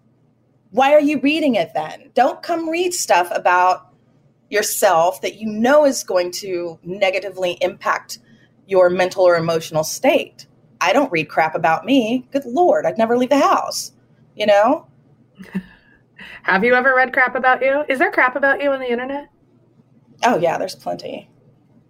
Why 0.70 0.94
are 0.94 1.02
you 1.02 1.20
reading 1.20 1.56
it 1.56 1.72
then? 1.74 2.12
Don't 2.14 2.42
come 2.42 2.70
read 2.70 2.94
stuff 2.94 3.30
about 3.32 3.94
yourself 4.50 5.20
that 5.22 5.36
you 5.36 5.48
know 5.48 5.84
is 5.84 6.04
going 6.04 6.32
to 6.32 6.80
negatively 6.84 7.58
impact 7.62 8.20
your 8.68 8.90
mental 8.90 9.24
or 9.24 9.36
emotional 9.36 9.84
state. 9.84 10.46
I 10.80 10.94
don't 10.94 11.12
read 11.12 11.28
crap 11.28 11.56
about 11.56 11.86
me. 11.86 12.28
Good 12.32 12.46
Lord, 12.46 12.86
I'd 12.86 12.98
never 13.00 13.18
leave 13.18 13.30
the 13.30 13.40
house, 13.40 13.92
you 14.36 14.46
know? 14.46 14.88
Have 16.44 16.64
you 16.64 16.76
ever 16.76 16.96
read 16.96 17.14
crap 17.14 17.36
about 17.36 17.64
you? 17.64 17.84
Is 17.90 17.98
there 17.98 18.12
crap 18.12 18.36
about 18.36 18.62
you 18.62 18.72
on 18.72 18.80
the 18.80 18.92
internet? 18.92 19.30
Oh, 20.24 20.38
yeah, 20.38 20.58
there's 20.58 20.76
plenty. 20.76 21.30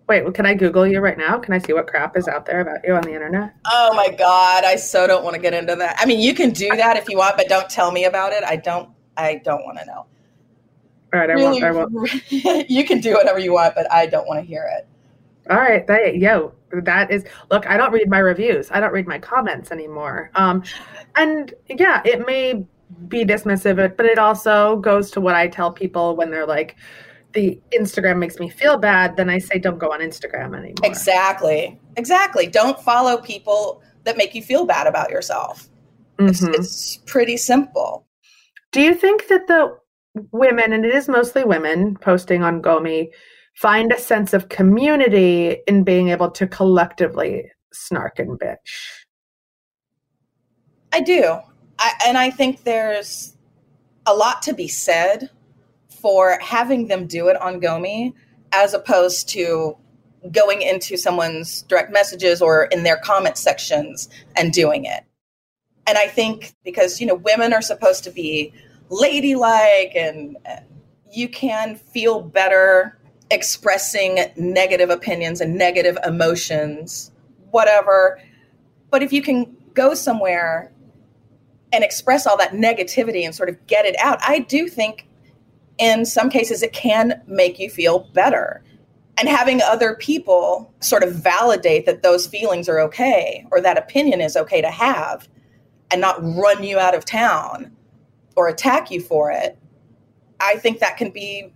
Wait, 0.09 0.21
well, 0.23 0.33
can 0.33 0.45
I 0.45 0.53
Google 0.53 0.85
you 0.85 0.99
right 0.99 1.17
now? 1.17 1.39
Can 1.39 1.53
I 1.53 1.59
see 1.59 1.71
what 1.71 1.87
crap 1.87 2.17
is 2.17 2.27
out 2.27 2.45
there 2.45 2.59
about 2.59 2.79
you 2.83 2.93
on 2.93 3.03
the 3.03 3.13
internet? 3.13 3.55
Oh 3.65 3.93
my 3.93 4.09
God, 4.09 4.65
I 4.65 4.75
so 4.75 5.07
don't 5.07 5.23
want 5.23 5.35
to 5.35 5.41
get 5.41 5.53
into 5.53 5.75
that. 5.77 5.95
I 5.97 6.05
mean, 6.05 6.19
you 6.19 6.33
can 6.33 6.51
do 6.51 6.69
that 6.75 6.97
if 6.97 7.07
you 7.07 7.17
want, 7.17 7.37
but 7.37 7.47
don't 7.47 7.69
tell 7.69 7.91
me 7.91 8.05
about 8.05 8.33
it. 8.33 8.43
I 8.43 8.57
don't. 8.57 8.89
I 9.15 9.41
don't 9.45 9.63
want 9.63 9.77
to 9.79 9.85
know. 9.85 10.05
All 11.13 11.19
right, 11.19 11.29
I 11.29 11.33
really, 11.33 11.61
won't. 11.61 11.63
I 11.63 11.71
won't. 11.71 12.69
you 12.69 12.83
can 12.83 12.99
do 12.99 13.13
whatever 13.13 13.39
you 13.39 13.53
want, 13.53 13.75
but 13.75 13.89
I 13.91 14.05
don't 14.07 14.27
want 14.27 14.41
to 14.41 14.45
hear 14.45 14.69
it. 14.77 14.87
All 15.49 15.57
right, 15.57 15.85
that, 15.87 16.17
yo, 16.17 16.53
that 16.71 17.11
is. 17.11 17.23
Look, 17.49 17.67
I 17.67 17.77
don't 17.77 17.91
read 17.91 18.09
my 18.09 18.19
reviews. 18.19 18.71
I 18.71 18.79
don't 18.79 18.91
read 18.91 19.07
my 19.07 19.19
comments 19.19 19.71
anymore. 19.71 20.31
Um, 20.35 20.63
and 21.15 21.53
yeah, 21.69 22.01
it 22.03 22.25
may 22.25 22.65
be 23.07 23.23
dismissive, 23.23 23.95
but 23.95 24.05
it 24.05 24.17
also 24.17 24.77
goes 24.77 25.11
to 25.11 25.21
what 25.21 25.35
I 25.35 25.47
tell 25.47 25.71
people 25.71 26.15
when 26.15 26.29
they're 26.29 26.45
like 26.45 26.75
the 27.33 27.59
Instagram 27.73 28.19
makes 28.19 28.39
me 28.39 28.49
feel 28.49 28.77
bad, 28.77 29.17
then 29.17 29.29
I 29.29 29.39
say 29.39 29.59
don't 29.59 29.79
go 29.79 29.91
on 29.91 29.99
Instagram 29.99 30.55
anymore. 30.57 30.75
Exactly. 30.83 31.79
Exactly. 31.97 32.47
Don't 32.47 32.79
follow 32.79 33.17
people 33.17 33.81
that 34.03 34.17
make 34.17 34.35
you 34.35 34.41
feel 34.41 34.65
bad 34.65 34.87
about 34.87 35.09
yourself. 35.09 35.69
Mm-hmm. 36.17 36.27
It's, 36.29 36.43
it's 36.43 36.97
pretty 37.05 37.37
simple. 37.37 38.05
Do 38.71 38.81
you 38.81 38.93
think 38.93 39.27
that 39.27 39.47
the 39.47 39.77
women, 40.31 40.73
and 40.73 40.85
it 40.85 40.93
is 40.93 41.07
mostly 41.07 41.43
women 41.43 41.95
posting 41.97 42.43
on 42.43 42.61
Gomi, 42.61 43.09
find 43.55 43.91
a 43.91 43.99
sense 43.99 44.33
of 44.33 44.49
community 44.49 45.57
in 45.67 45.83
being 45.83 46.09
able 46.09 46.29
to 46.31 46.47
collectively 46.47 47.51
snark 47.71 48.19
and 48.19 48.39
bitch? 48.39 48.57
I 50.91 51.01
do. 51.01 51.39
I, 51.79 51.93
and 52.05 52.17
I 52.17 52.29
think 52.29 52.63
there's 52.63 53.35
a 54.05 54.13
lot 54.13 54.41
to 54.43 54.53
be 54.53 54.67
said 54.67 55.29
for 56.03 56.37
having 56.41 56.89
them 56.89 57.07
do 57.07 57.29
it 57.29 57.41
on 57.41 57.61
Gomi 57.61 58.13
as 58.51 58.73
opposed 58.73 59.29
to 59.29 59.77
going 60.31 60.61
into 60.61 60.97
someone's 60.97 61.61
direct 61.63 61.93
messages 61.93 62.41
or 62.41 62.65
in 62.65 62.83
their 62.83 62.97
comment 62.97 63.37
sections 63.37 64.09
and 64.35 64.51
doing 64.51 64.83
it. 64.83 65.05
And 65.87 65.97
I 65.97 66.07
think 66.07 66.53
because, 66.65 66.99
you 66.99 67.07
know, 67.07 67.15
women 67.15 67.53
are 67.53 67.61
supposed 67.61 68.03
to 68.03 68.11
be 68.11 68.53
ladylike 68.89 69.93
and 69.95 70.37
you 71.09 71.29
can 71.29 71.75
feel 71.77 72.21
better 72.21 72.99
expressing 73.31 74.19
negative 74.35 74.89
opinions 74.89 75.39
and 75.39 75.55
negative 75.55 75.97
emotions, 76.05 77.11
whatever. 77.51 78.19
But 78.91 79.03
if 79.03 79.13
you 79.13 79.21
can 79.21 79.55
go 79.73 79.93
somewhere 79.93 80.69
and 81.71 81.81
express 81.81 82.27
all 82.27 82.37
that 82.37 82.51
negativity 82.51 83.23
and 83.23 83.33
sort 83.33 83.47
of 83.47 83.65
get 83.67 83.85
it 83.85 83.95
out, 83.99 84.19
I 84.21 84.39
do 84.39 84.67
think 84.67 85.07
in 85.77 86.05
some 86.05 86.29
cases, 86.29 86.61
it 86.61 86.73
can 86.73 87.21
make 87.27 87.59
you 87.59 87.69
feel 87.69 88.09
better. 88.13 88.63
And 89.17 89.29
having 89.29 89.61
other 89.61 89.95
people 89.95 90.73
sort 90.79 91.03
of 91.03 91.13
validate 91.13 91.85
that 91.85 92.03
those 92.03 92.25
feelings 92.25 92.67
are 92.67 92.79
okay 92.81 93.45
or 93.51 93.61
that 93.61 93.77
opinion 93.77 94.21
is 94.21 94.35
okay 94.35 94.61
to 94.61 94.71
have 94.71 95.27
and 95.91 96.01
not 96.01 96.17
run 96.21 96.63
you 96.63 96.79
out 96.79 96.95
of 96.95 97.05
town 97.05 97.71
or 98.35 98.47
attack 98.47 98.89
you 98.89 98.99
for 98.99 99.31
it, 99.31 99.57
I 100.39 100.55
think 100.57 100.79
that 100.79 100.97
can 100.97 101.11
be 101.11 101.53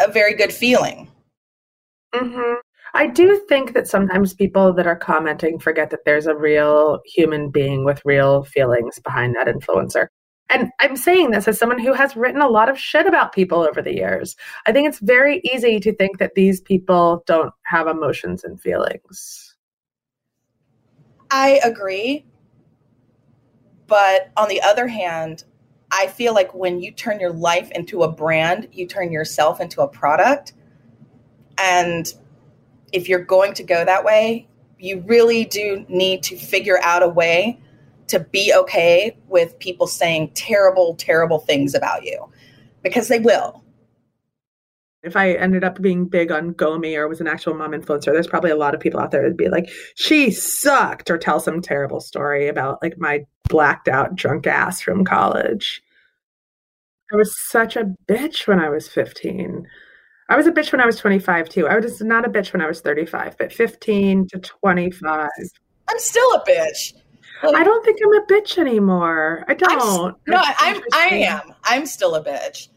a 0.00 0.10
very 0.10 0.34
good 0.34 0.52
feeling. 0.52 1.10
Mm-hmm. 2.14 2.60
I 2.94 3.06
do 3.06 3.40
think 3.48 3.72
that 3.72 3.88
sometimes 3.88 4.34
people 4.34 4.72
that 4.74 4.86
are 4.86 4.96
commenting 4.96 5.58
forget 5.58 5.90
that 5.90 6.04
there's 6.04 6.26
a 6.26 6.36
real 6.36 7.00
human 7.06 7.50
being 7.50 7.84
with 7.84 8.02
real 8.04 8.44
feelings 8.44 8.98
behind 8.98 9.34
that 9.34 9.46
influencer. 9.46 10.08
And 10.52 10.70
I'm 10.80 10.96
saying 10.96 11.30
this 11.30 11.48
as 11.48 11.58
someone 11.58 11.78
who 11.78 11.94
has 11.94 12.14
written 12.14 12.42
a 12.42 12.48
lot 12.48 12.68
of 12.68 12.78
shit 12.78 13.06
about 13.06 13.32
people 13.32 13.60
over 13.60 13.80
the 13.80 13.94
years. 13.94 14.36
I 14.66 14.72
think 14.72 14.86
it's 14.86 14.98
very 14.98 15.40
easy 15.52 15.80
to 15.80 15.94
think 15.94 16.18
that 16.18 16.34
these 16.34 16.60
people 16.60 17.24
don't 17.26 17.54
have 17.62 17.86
emotions 17.86 18.44
and 18.44 18.60
feelings. 18.60 19.56
I 21.30 21.58
agree. 21.64 22.26
But 23.86 24.30
on 24.36 24.48
the 24.48 24.60
other 24.60 24.86
hand, 24.86 25.44
I 25.90 26.06
feel 26.06 26.34
like 26.34 26.54
when 26.54 26.80
you 26.80 26.92
turn 26.92 27.18
your 27.18 27.32
life 27.32 27.70
into 27.70 28.02
a 28.02 28.12
brand, 28.12 28.68
you 28.72 28.86
turn 28.86 29.10
yourself 29.10 29.58
into 29.58 29.80
a 29.80 29.88
product. 29.88 30.52
And 31.56 32.12
if 32.92 33.08
you're 33.08 33.24
going 33.24 33.54
to 33.54 33.62
go 33.62 33.84
that 33.86 34.04
way, 34.04 34.48
you 34.78 35.00
really 35.06 35.46
do 35.46 35.86
need 35.88 36.22
to 36.24 36.36
figure 36.36 36.78
out 36.82 37.02
a 37.02 37.08
way 37.08 37.58
to 38.08 38.20
be 38.20 38.52
okay 38.54 39.16
with 39.28 39.58
people 39.58 39.86
saying 39.86 40.30
terrible, 40.34 40.94
terrible 40.96 41.38
things 41.38 41.74
about 41.74 42.04
you 42.04 42.30
because 42.82 43.08
they 43.08 43.18
will. 43.18 43.62
If 45.02 45.16
I 45.16 45.32
ended 45.32 45.64
up 45.64 45.82
being 45.82 46.06
big 46.06 46.30
on 46.30 46.54
Gomi 46.54 46.96
or 46.96 47.08
was 47.08 47.20
an 47.20 47.26
actual 47.26 47.54
mom 47.54 47.72
influencer, 47.72 48.12
there's 48.12 48.28
probably 48.28 48.52
a 48.52 48.56
lot 48.56 48.74
of 48.74 48.80
people 48.80 49.00
out 49.00 49.10
there 49.10 49.22
that'd 49.22 49.36
be 49.36 49.48
like, 49.48 49.68
she 49.96 50.30
sucked, 50.30 51.10
or 51.10 51.18
tell 51.18 51.40
some 51.40 51.60
terrible 51.60 52.00
story 52.00 52.46
about 52.46 52.80
like 52.82 52.98
my 52.98 53.26
blacked 53.48 53.88
out 53.88 54.14
drunk 54.14 54.46
ass 54.46 54.80
from 54.80 55.04
college. 55.04 55.82
I 57.12 57.16
was 57.16 57.36
such 57.48 57.76
a 57.76 57.92
bitch 58.06 58.46
when 58.46 58.60
I 58.60 58.68
was 58.68 58.88
15. 58.88 59.66
I 60.28 60.36
was 60.36 60.46
a 60.46 60.52
bitch 60.52 60.72
when 60.72 60.80
I 60.80 60.86
was 60.86 60.96
25 60.98 61.48
too. 61.48 61.68
I 61.68 61.78
was 61.78 62.00
not 62.00 62.24
a 62.24 62.30
bitch 62.30 62.52
when 62.52 62.62
I 62.62 62.66
was 62.66 62.80
35, 62.80 63.36
but 63.36 63.52
15 63.52 64.28
to 64.28 64.38
25. 64.38 65.28
I'm 65.88 65.98
still 65.98 66.32
a 66.32 66.44
bitch. 66.48 66.94
I 67.42 67.64
don't 67.64 67.84
think 67.84 67.98
I'm 68.04 68.14
a 68.14 68.26
bitch 68.26 68.58
anymore. 68.58 69.44
I 69.48 69.54
don't. 69.54 69.72
I'm, 69.72 70.14
no, 70.26 70.42
I'm. 70.58 70.82
I 70.92 71.06
am. 71.08 71.54
I'm 71.64 71.86
still 71.86 72.14
a 72.14 72.24
bitch, 72.24 72.68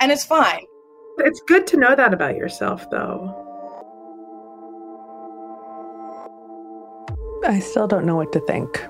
and 0.00 0.12
it's 0.12 0.24
fine. 0.24 0.64
It's 1.18 1.40
good 1.46 1.66
to 1.68 1.76
know 1.76 1.94
that 1.94 2.12
about 2.12 2.36
yourself, 2.36 2.88
though. 2.90 3.40
I 7.46 7.60
still 7.60 7.86
don't 7.86 8.06
know 8.06 8.16
what 8.16 8.32
to 8.32 8.40
think 8.40 8.84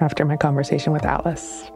after 0.00 0.24
my 0.24 0.36
conversation 0.36 0.92
with 0.92 1.04
Alice. 1.04 1.70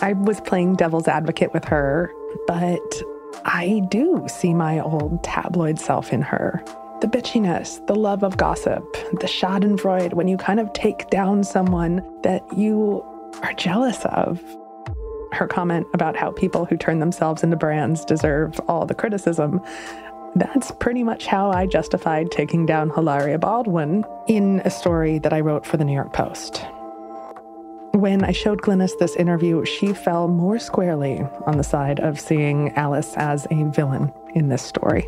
I 0.00 0.14
was 0.14 0.40
playing 0.40 0.76
devil's 0.76 1.08
advocate 1.08 1.52
with 1.52 1.64
her, 1.66 2.10
but 2.46 3.02
I 3.44 3.82
do 3.90 4.24
see 4.28 4.54
my 4.54 4.80
old 4.80 5.22
tabloid 5.22 5.78
self 5.78 6.12
in 6.12 6.22
her. 6.22 6.62
The 7.00 7.08
bitchiness, 7.08 7.86
the 7.86 7.94
love 7.94 8.22
of 8.22 8.38
gossip, 8.38 8.90
the 9.20 9.26
schadenfreude 9.26 10.14
when 10.14 10.28
you 10.28 10.38
kind 10.38 10.58
of 10.58 10.72
take 10.72 11.10
down 11.10 11.44
someone 11.44 12.02
that 12.22 12.42
you 12.56 13.04
are 13.42 13.52
jealous 13.52 14.02
of. 14.06 14.42
Her 15.32 15.46
comment 15.46 15.86
about 15.92 16.16
how 16.16 16.30
people 16.30 16.64
who 16.64 16.78
turn 16.78 16.98
themselves 16.98 17.42
into 17.42 17.56
brands 17.56 18.02
deserve 18.04 18.58
all 18.66 18.86
the 18.86 18.94
criticism. 18.94 19.60
That's 20.36 20.70
pretty 20.70 21.02
much 21.02 21.26
how 21.26 21.50
I 21.50 21.66
justified 21.66 22.30
taking 22.30 22.64
down 22.64 22.88
Hilaria 22.88 23.38
Baldwin 23.38 24.04
in 24.26 24.62
a 24.64 24.70
story 24.70 25.18
that 25.18 25.34
I 25.34 25.40
wrote 25.40 25.66
for 25.66 25.76
the 25.76 25.84
New 25.84 25.94
York 25.94 26.14
Post. 26.14 26.64
When 27.92 28.24
I 28.24 28.32
showed 28.32 28.62
Glynnis 28.62 28.98
this 28.98 29.16
interview, 29.16 29.66
she 29.66 29.92
fell 29.92 30.28
more 30.28 30.58
squarely 30.58 31.20
on 31.46 31.58
the 31.58 31.64
side 31.64 32.00
of 32.00 32.18
seeing 32.18 32.70
Alice 32.70 33.14
as 33.16 33.46
a 33.50 33.64
villain 33.64 34.12
in 34.34 34.48
this 34.48 34.62
story. 34.62 35.06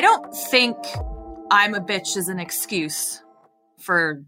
I 0.00 0.02
don't 0.02 0.34
think 0.34 0.78
I'm 1.50 1.74
a 1.74 1.80
bitch 1.80 2.16
as 2.16 2.28
an 2.28 2.40
excuse 2.40 3.22
for 3.78 4.24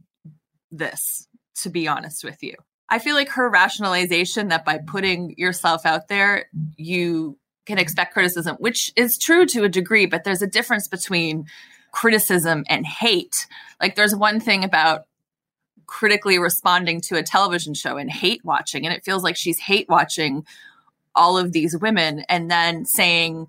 this, 0.70 1.26
to 1.62 1.70
be 1.70 1.88
honest 1.88 2.24
with 2.24 2.42
you. 2.42 2.56
I 2.90 2.98
feel 2.98 3.14
like 3.14 3.30
her 3.30 3.48
rationalization 3.48 4.48
that 4.48 4.66
by 4.66 4.80
putting 4.86 5.34
yourself 5.38 5.86
out 5.86 6.08
there, 6.08 6.44
you 6.76 7.38
can 7.64 7.78
expect 7.78 8.12
criticism, 8.12 8.56
which 8.56 8.92
is 8.96 9.16
true 9.16 9.46
to 9.46 9.64
a 9.64 9.68
degree, 9.70 10.04
but 10.04 10.24
there's 10.24 10.42
a 10.42 10.46
difference 10.46 10.88
between 10.88 11.46
criticism 11.90 12.66
and 12.68 12.86
hate. 12.86 13.46
Like 13.80 13.96
there's 13.96 14.14
one 14.14 14.40
thing 14.40 14.64
about 14.64 15.06
critically 15.86 16.38
responding 16.38 17.00
to 17.00 17.16
a 17.16 17.22
television 17.22 17.72
show 17.72 17.96
and 17.96 18.10
hate 18.10 18.44
watching, 18.44 18.84
and 18.84 18.94
it 18.94 19.06
feels 19.06 19.24
like 19.24 19.36
she's 19.36 19.58
hate 19.58 19.88
watching 19.88 20.44
all 21.14 21.38
of 21.38 21.52
these 21.52 21.74
women 21.74 22.26
and 22.28 22.50
then 22.50 22.84
saying, 22.84 23.48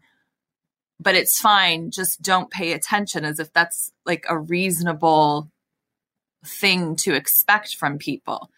but 1.04 1.16
it's 1.16 1.40
fine, 1.40 1.92
just 1.92 2.22
don't 2.22 2.50
pay 2.50 2.74
attention, 2.74 3.26
as 3.26 3.40
if 3.40 3.52
that's 3.54 3.92
like 4.06 4.26
a 4.30 4.38
reasonable 4.38 5.50
thing 6.46 6.96
to 6.96 7.14
expect 7.14 7.76
from 7.76 7.98
people 7.98 8.50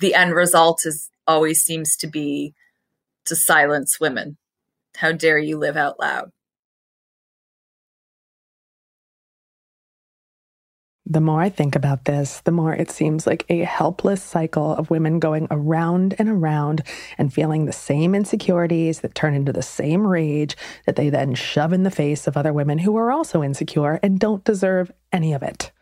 the 0.00 0.14
end 0.14 0.34
result 0.34 0.80
is 0.84 1.10
always 1.26 1.60
seems 1.60 1.96
to 1.96 2.06
be 2.06 2.54
to 3.26 3.36
silence 3.36 4.00
women. 4.00 4.36
How 4.96 5.12
dare 5.12 5.38
you 5.38 5.58
live 5.58 5.76
out 5.76 5.98
loud? 6.00 6.30
The 11.04 11.20
more 11.20 11.40
I 11.42 11.48
think 11.48 11.74
about 11.74 12.04
this, 12.04 12.40
the 12.42 12.52
more 12.52 12.72
it 12.72 12.88
seems 12.88 13.26
like 13.26 13.44
a 13.48 13.64
helpless 13.64 14.22
cycle 14.22 14.70
of 14.76 14.88
women 14.88 15.18
going 15.18 15.48
around 15.50 16.14
and 16.16 16.28
around 16.28 16.84
and 17.18 17.34
feeling 17.34 17.64
the 17.64 17.72
same 17.72 18.14
insecurities 18.14 19.00
that 19.00 19.16
turn 19.16 19.34
into 19.34 19.52
the 19.52 19.62
same 19.62 20.06
rage 20.06 20.56
that 20.86 20.94
they 20.94 21.10
then 21.10 21.34
shove 21.34 21.72
in 21.72 21.82
the 21.82 21.90
face 21.90 22.28
of 22.28 22.36
other 22.36 22.52
women 22.52 22.78
who 22.78 22.94
are 22.96 23.10
also 23.10 23.42
insecure 23.42 23.98
and 24.00 24.20
don't 24.20 24.44
deserve 24.44 24.92
any 25.12 25.32
of 25.32 25.42
it. 25.42 25.72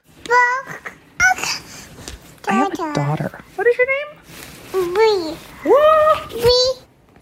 I 2.48 2.54
have 2.54 2.72
a 2.72 2.94
daughter. 2.94 3.44
What 3.56 3.66
is 3.66 3.76
your 3.76 3.86
name? 3.86 4.94
Bree. 4.94 5.36
What? 5.70 6.30
Bree. 6.30 6.74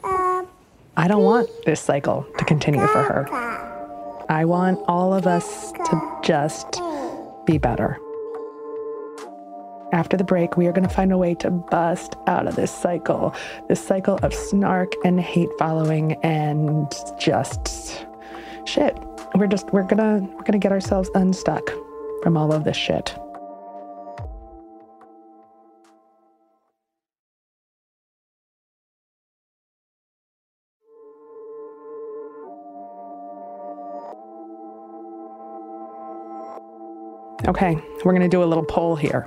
Uh, 0.04 0.44
I 0.96 1.08
don't 1.08 1.24
want 1.24 1.50
this 1.66 1.80
cycle 1.80 2.24
to 2.38 2.44
continue 2.44 2.86
for 2.86 3.02
her. 3.02 3.28
I 4.28 4.44
want 4.44 4.78
all 4.86 5.12
of 5.12 5.26
us 5.26 5.72
to 5.72 6.20
just 6.22 6.80
be 7.48 7.56
better. 7.56 7.98
After 9.92 10.18
the 10.18 10.24
break, 10.24 10.58
we 10.58 10.66
are 10.66 10.72
going 10.72 10.86
to 10.86 10.94
find 10.94 11.12
a 11.12 11.16
way 11.16 11.34
to 11.36 11.50
bust 11.50 12.14
out 12.26 12.46
of 12.46 12.56
this 12.56 12.70
cycle 12.70 13.34
this 13.68 13.82
cycle 13.82 14.18
of 14.22 14.34
snark 14.34 14.92
and 15.02 15.18
hate 15.18 15.48
following 15.58 16.12
and 16.22 16.92
just 17.18 18.06
shit. 18.66 18.98
We're 19.34 19.46
just, 19.46 19.72
we're 19.72 19.84
gonna, 19.84 20.20
we're 20.34 20.42
gonna 20.42 20.58
get 20.58 20.72
ourselves 20.72 21.08
unstuck 21.14 21.70
from 22.22 22.36
all 22.36 22.52
of 22.52 22.64
this 22.64 22.76
shit. 22.76 23.16
Okay, 37.48 37.82
we're 38.04 38.12
going 38.12 38.20
to 38.20 38.28
do 38.28 38.42
a 38.42 38.44
little 38.44 38.64
poll 38.64 38.94
here. 38.94 39.26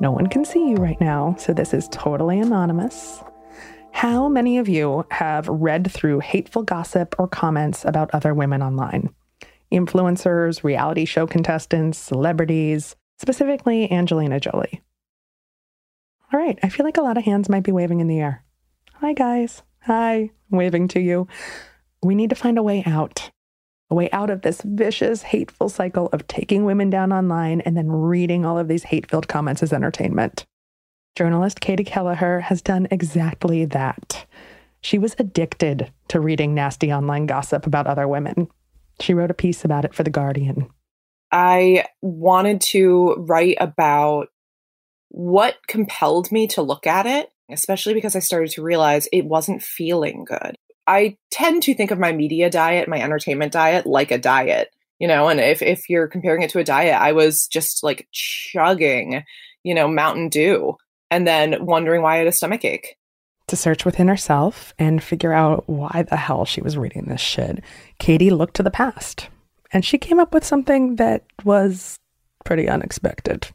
No 0.00 0.10
one 0.10 0.26
can 0.26 0.42
see 0.42 0.70
you 0.70 0.76
right 0.76 0.98
now, 1.02 1.36
so 1.38 1.52
this 1.52 1.74
is 1.74 1.86
totally 1.92 2.40
anonymous. 2.40 3.22
How 3.92 4.26
many 4.26 4.56
of 4.56 4.70
you 4.70 5.04
have 5.10 5.48
read 5.48 5.90
through 5.90 6.20
hateful 6.20 6.62
gossip 6.62 7.14
or 7.18 7.28
comments 7.28 7.84
about 7.84 8.08
other 8.14 8.32
women 8.32 8.62
online? 8.62 9.14
Influencers, 9.70 10.64
reality 10.64 11.04
show 11.04 11.26
contestants, 11.26 11.98
celebrities, 11.98 12.96
specifically 13.18 13.92
Angelina 13.92 14.40
Jolie. 14.40 14.80
All 16.32 16.40
right, 16.40 16.58
I 16.62 16.70
feel 16.70 16.86
like 16.86 16.96
a 16.96 17.02
lot 17.02 17.18
of 17.18 17.24
hands 17.24 17.50
might 17.50 17.64
be 17.64 17.72
waving 17.72 18.00
in 18.00 18.06
the 18.06 18.20
air. 18.20 18.42
Hi, 18.94 19.12
guys. 19.12 19.62
Hi, 19.82 20.30
waving 20.48 20.88
to 20.88 21.00
you. 21.00 21.28
We 22.02 22.14
need 22.14 22.30
to 22.30 22.36
find 22.36 22.56
a 22.56 22.62
way 22.62 22.82
out 22.86 23.30
a 23.92 23.94
way 23.94 24.10
out 24.10 24.30
of 24.30 24.40
this 24.40 24.62
vicious, 24.64 25.20
hateful 25.20 25.68
cycle 25.68 26.08
of 26.14 26.26
taking 26.26 26.64
women 26.64 26.88
down 26.88 27.12
online 27.12 27.60
and 27.60 27.76
then 27.76 27.92
reading 27.92 28.46
all 28.46 28.58
of 28.58 28.66
these 28.66 28.84
hate 28.84 29.08
filled 29.10 29.28
comments 29.28 29.62
as 29.62 29.70
entertainment. 29.70 30.46
Journalist 31.14 31.60
Katie 31.60 31.84
Kelleher 31.84 32.40
has 32.40 32.62
done 32.62 32.88
exactly 32.90 33.66
that. 33.66 34.24
She 34.80 34.96
was 34.96 35.14
addicted 35.18 35.92
to 36.08 36.20
reading 36.20 36.54
nasty 36.54 36.90
online 36.90 37.26
gossip 37.26 37.66
about 37.66 37.86
other 37.86 38.08
women. 38.08 38.48
She 38.98 39.12
wrote 39.12 39.30
a 39.30 39.34
piece 39.34 39.62
about 39.62 39.84
it 39.84 39.92
for 39.92 40.04
The 40.04 40.10
Guardian. 40.10 40.70
I 41.30 41.84
wanted 42.00 42.62
to 42.72 43.14
write 43.18 43.58
about 43.60 44.28
what 45.10 45.56
compelled 45.68 46.32
me 46.32 46.46
to 46.48 46.62
look 46.62 46.86
at 46.86 47.04
it, 47.04 47.30
especially 47.50 47.92
because 47.92 48.16
I 48.16 48.20
started 48.20 48.52
to 48.52 48.62
realize 48.62 49.06
it 49.12 49.26
wasn't 49.26 49.62
feeling 49.62 50.24
good. 50.24 50.56
I 50.86 51.16
tend 51.30 51.62
to 51.64 51.74
think 51.74 51.90
of 51.90 51.98
my 51.98 52.12
media 52.12 52.50
diet, 52.50 52.88
my 52.88 53.00
entertainment 53.00 53.52
diet, 53.52 53.86
like 53.86 54.10
a 54.10 54.18
diet. 54.18 54.68
You 54.98 55.08
know, 55.08 55.28
and 55.28 55.40
if 55.40 55.62
if 55.62 55.88
you're 55.88 56.06
comparing 56.06 56.42
it 56.42 56.50
to 56.50 56.60
a 56.60 56.64
diet, 56.64 56.94
I 57.00 57.12
was 57.12 57.48
just 57.48 57.82
like 57.82 58.06
chugging, 58.12 59.24
you 59.64 59.74
know, 59.74 59.88
Mountain 59.88 60.28
Dew 60.28 60.76
and 61.10 61.26
then 61.26 61.66
wondering 61.66 62.02
why 62.02 62.14
I 62.14 62.18
had 62.18 62.26
a 62.26 62.32
stomach 62.32 62.64
ache. 62.64 62.96
To 63.48 63.56
search 63.56 63.84
within 63.84 64.08
herself 64.08 64.72
and 64.78 65.02
figure 65.02 65.32
out 65.32 65.68
why 65.68 66.04
the 66.08 66.16
hell 66.16 66.44
she 66.44 66.62
was 66.62 66.76
reading 66.76 67.06
this 67.06 67.20
shit, 67.20 67.62
Katie 67.98 68.30
looked 68.30 68.54
to 68.54 68.62
the 68.62 68.70
past 68.70 69.28
and 69.72 69.84
she 69.84 69.98
came 69.98 70.20
up 70.20 70.32
with 70.32 70.44
something 70.44 70.96
that 70.96 71.24
was 71.44 71.98
pretty 72.44 72.68
unexpected. 72.68 73.48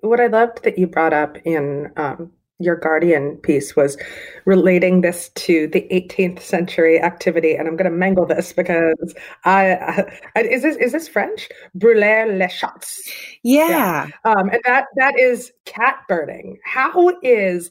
What 0.00 0.20
I 0.20 0.26
loved 0.26 0.64
that 0.64 0.78
you 0.78 0.86
brought 0.86 1.12
up 1.12 1.36
in 1.44 1.92
um, 1.96 2.32
your 2.62 2.76
Guardian 2.76 3.36
piece 3.38 3.74
was 3.76 3.96
relating 4.44 5.00
this 5.00 5.30
to 5.34 5.68
the 5.68 5.86
18th 5.90 6.40
century 6.40 7.00
activity, 7.00 7.54
and 7.54 7.68
I'm 7.68 7.76
going 7.76 7.90
to 7.90 7.96
mangle 7.96 8.26
this 8.26 8.52
because 8.52 9.14
I, 9.44 10.06
I, 10.36 10.40
is 10.40 10.62
this 10.62 10.76
is 10.76 10.92
this 10.92 11.08
French? 11.08 11.48
Brûler 11.76 12.38
les 12.38 12.48
chats. 12.58 13.10
Yeah, 13.42 13.68
yeah. 13.68 14.06
Um, 14.24 14.48
and 14.50 14.60
that 14.64 14.86
that 14.96 15.18
is 15.18 15.52
cat 15.64 16.00
burning. 16.08 16.58
How 16.64 17.12
is 17.22 17.70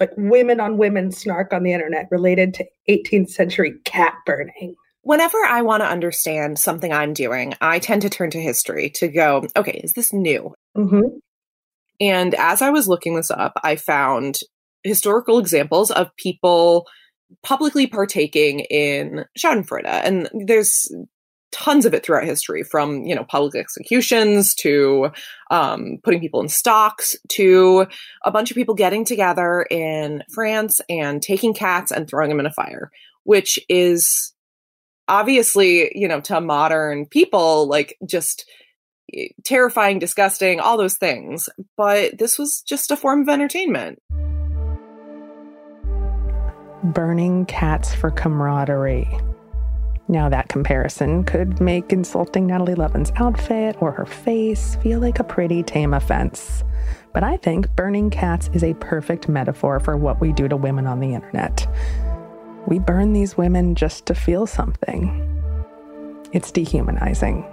like 0.00 0.10
women 0.16 0.60
on 0.60 0.78
women 0.78 1.10
snark 1.10 1.52
on 1.52 1.62
the 1.62 1.72
internet 1.72 2.08
related 2.10 2.54
to 2.54 2.66
18th 2.88 3.30
century 3.30 3.74
cat 3.84 4.14
burning? 4.24 4.74
Whenever 5.02 5.38
I 5.38 5.62
want 5.62 5.82
to 5.82 5.88
understand 5.88 6.58
something 6.58 6.92
I'm 6.92 7.12
doing, 7.12 7.54
I 7.60 7.78
tend 7.78 8.02
to 8.02 8.10
turn 8.10 8.30
to 8.30 8.40
history 8.40 8.90
to 8.96 9.06
go, 9.06 9.46
okay, 9.56 9.80
is 9.84 9.92
this 9.92 10.12
new? 10.12 10.52
Mm-hmm. 10.76 11.18
And 12.00 12.34
as 12.34 12.62
I 12.62 12.70
was 12.70 12.88
looking 12.88 13.14
this 13.14 13.30
up, 13.30 13.52
I 13.62 13.76
found 13.76 14.38
historical 14.82 15.38
examples 15.38 15.90
of 15.90 16.14
people 16.16 16.86
publicly 17.42 17.86
partaking 17.86 18.60
in 18.60 19.24
Schadenfreude. 19.38 19.86
And 19.86 20.28
there's 20.46 20.88
tons 21.52 21.86
of 21.86 21.94
it 21.94 22.04
throughout 22.04 22.24
history 22.24 22.62
from 22.62 23.04
you 23.04 23.14
know 23.14 23.24
public 23.24 23.54
executions 23.54 24.54
to 24.54 25.10
um, 25.50 25.98
putting 26.02 26.20
people 26.20 26.40
in 26.40 26.48
stocks 26.48 27.16
to 27.28 27.86
a 28.24 28.30
bunch 28.30 28.50
of 28.50 28.56
people 28.56 28.74
getting 28.74 29.04
together 29.04 29.62
in 29.70 30.22
france 30.34 30.80
and 30.90 31.22
taking 31.22 31.54
cats 31.54 31.90
and 31.90 32.08
throwing 32.08 32.28
them 32.28 32.40
in 32.40 32.46
a 32.46 32.52
fire 32.52 32.90
which 33.24 33.58
is 33.68 34.34
obviously 35.08 35.90
you 35.94 36.08
know 36.08 36.20
to 36.20 36.40
modern 36.40 37.06
people 37.06 37.66
like 37.68 37.96
just 38.04 38.44
terrifying, 39.44 39.98
disgusting, 39.98 40.60
all 40.60 40.76
those 40.76 40.96
things. 40.96 41.48
But 41.76 42.18
this 42.18 42.38
was 42.38 42.62
just 42.62 42.90
a 42.90 42.96
form 42.96 43.22
of 43.22 43.28
entertainment. 43.28 44.02
Burning 46.82 47.46
cats 47.46 47.94
for 47.94 48.10
camaraderie. 48.10 49.08
Now, 50.08 50.28
that 50.28 50.48
comparison 50.48 51.24
could 51.24 51.60
make 51.60 51.92
insulting 51.92 52.46
Natalie 52.46 52.76
Levin's 52.76 53.10
outfit 53.16 53.76
or 53.80 53.90
her 53.90 54.06
face 54.06 54.76
feel 54.76 55.00
like 55.00 55.18
a 55.18 55.24
pretty 55.24 55.64
tame 55.64 55.92
offense. 55.92 56.62
But 57.12 57.24
I 57.24 57.38
think 57.38 57.74
burning 57.74 58.10
cats 58.10 58.48
is 58.52 58.62
a 58.62 58.74
perfect 58.74 59.28
metaphor 59.28 59.80
for 59.80 59.96
what 59.96 60.20
we 60.20 60.32
do 60.32 60.46
to 60.46 60.56
women 60.56 60.86
on 60.86 61.00
the 61.00 61.14
internet. 61.14 61.66
We 62.68 62.78
burn 62.78 63.14
these 63.14 63.36
women 63.36 63.74
just 63.74 64.06
to 64.06 64.14
feel 64.14 64.46
something. 64.46 65.22
It's 66.32 66.52
dehumanizing. 66.52 67.44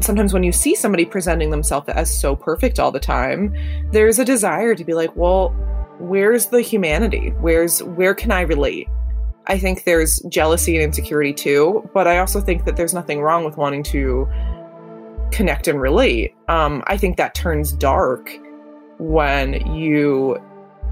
Sometimes 0.00 0.32
when 0.32 0.44
you 0.44 0.52
see 0.52 0.74
somebody 0.74 1.04
presenting 1.04 1.50
themselves 1.50 1.88
as 1.88 2.16
so 2.16 2.36
perfect 2.36 2.78
all 2.78 2.92
the 2.92 3.00
time, 3.00 3.54
there's 3.90 4.18
a 4.18 4.24
desire 4.24 4.74
to 4.74 4.84
be 4.84 4.94
like, 4.94 5.14
well, 5.16 5.50
where's 5.98 6.46
the 6.46 6.60
humanity? 6.60 7.30
Where's 7.40 7.82
where 7.82 8.14
can 8.14 8.30
I 8.30 8.42
relate? 8.42 8.88
I 9.48 9.58
think 9.58 9.84
there's 9.84 10.20
jealousy 10.28 10.76
and 10.76 10.84
insecurity 10.84 11.32
too, 11.32 11.88
but 11.94 12.06
I 12.06 12.18
also 12.18 12.40
think 12.40 12.64
that 12.66 12.76
there's 12.76 12.94
nothing 12.94 13.22
wrong 13.22 13.44
with 13.44 13.56
wanting 13.56 13.82
to 13.84 14.28
connect 15.32 15.68
and 15.68 15.80
relate. 15.80 16.34
Um, 16.48 16.82
I 16.86 16.96
think 16.96 17.16
that 17.16 17.34
turns 17.34 17.72
dark 17.72 18.30
when 18.98 19.54
you 19.74 20.38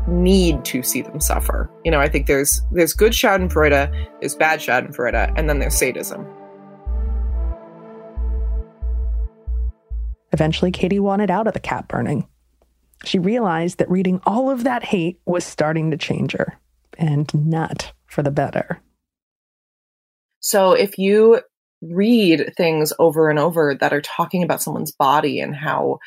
need 0.08 0.64
to 0.64 0.82
see 0.82 1.02
them 1.02 1.20
suffer. 1.20 1.70
You 1.84 1.90
know, 1.90 2.00
I 2.00 2.08
think 2.08 2.26
there's 2.26 2.62
there's 2.72 2.94
good 2.94 3.12
Schadenfreude, 3.12 4.08
there's 4.20 4.34
bad 4.34 4.60
Schadenfreude, 4.60 5.32
and 5.36 5.48
then 5.48 5.58
there's 5.58 5.76
sadism. 5.76 6.26
Eventually, 10.36 10.70
Katie 10.70 11.00
wanted 11.00 11.30
out 11.30 11.46
of 11.46 11.54
the 11.54 11.60
cat 11.60 11.88
burning. 11.88 12.28
She 13.06 13.18
realized 13.18 13.78
that 13.78 13.90
reading 13.90 14.20
all 14.26 14.50
of 14.50 14.64
that 14.64 14.84
hate 14.84 15.18
was 15.24 15.46
starting 15.46 15.92
to 15.92 15.96
change 15.96 16.32
her, 16.32 16.58
and 16.98 17.32
not 17.34 17.94
for 18.04 18.22
the 18.22 18.30
better. 18.30 18.82
So 20.40 20.72
if 20.72 20.98
you 20.98 21.40
read 21.80 22.52
things 22.54 22.92
over 22.98 23.30
and 23.30 23.38
over 23.38 23.76
that 23.80 23.94
are 23.94 24.02
talking 24.02 24.42
about 24.42 24.60
someone's 24.60 24.92
body 24.92 25.40
and 25.40 25.56
how 25.56 26.00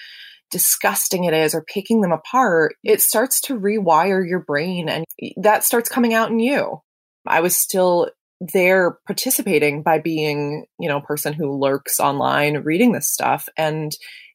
disgusting 0.52 1.24
it 1.24 1.34
is 1.34 1.56
or 1.56 1.64
picking 1.64 2.02
them 2.02 2.12
apart, 2.12 2.76
it 2.84 3.02
starts 3.02 3.42
to 3.42 3.60
rewire 3.60 4.24
your 4.24 4.42
brain 4.42 4.90
and 4.90 5.06
that 5.38 5.64
starts 5.64 5.90
coming 5.90 6.14
out 6.14 6.30
in 6.30 6.38
you. 6.40 6.84
I 7.26 7.42
was 7.42 7.58
still 7.58 8.12
there 8.40 8.98
participating 9.06 9.84
by 9.84 10.00
being, 10.00 10.66
you 10.80 10.88
know, 10.88 10.98
a 10.98 11.04
person 11.04 11.34
who 11.34 11.60
lurks 11.60 12.00
online 12.00 12.58
reading 12.64 12.94
this 12.94 13.12
stuff 13.12 13.50
and 13.58 13.92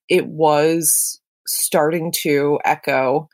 it 0.08 0.26
was 0.26 1.20
starting 1.46 2.12
to 2.22 2.58
echo 2.64 3.28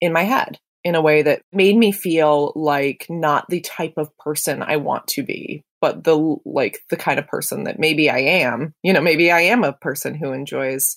in 0.00 0.12
my 0.12 0.22
head 0.22 0.58
in 0.84 0.94
a 0.94 1.02
way 1.02 1.22
that 1.22 1.42
made 1.52 1.76
me 1.76 1.90
feel 1.90 2.52
like 2.54 3.06
not 3.08 3.46
the 3.48 3.60
type 3.60 3.94
of 3.96 4.16
person 4.18 4.62
I 4.62 4.76
want 4.76 5.06
to 5.08 5.22
be, 5.22 5.62
but 5.80 6.04
the 6.04 6.36
like 6.44 6.80
the 6.90 6.96
kind 6.96 7.18
of 7.18 7.26
person 7.26 7.64
that 7.64 7.78
maybe 7.78 8.10
I 8.10 8.18
am. 8.18 8.74
You 8.82 8.92
know, 8.92 9.00
maybe 9.00 9.30
I 9.32 9.40
am 9.40 9.64
a 9.64 9.72
person 9.72 10.14
who 10.14 10.32
enjoys 10.32 10.94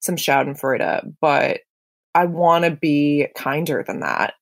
some 0.00 0.16
Schadenfreude, 0.16 1.14
but 1.20 1.60
I 2.14 2.26
want 2.26 2.64
to 2.64 2.70
be 2.70 3.26
kinder 3.36 3.84
than 3.86 4.00
that. 4.00 4.34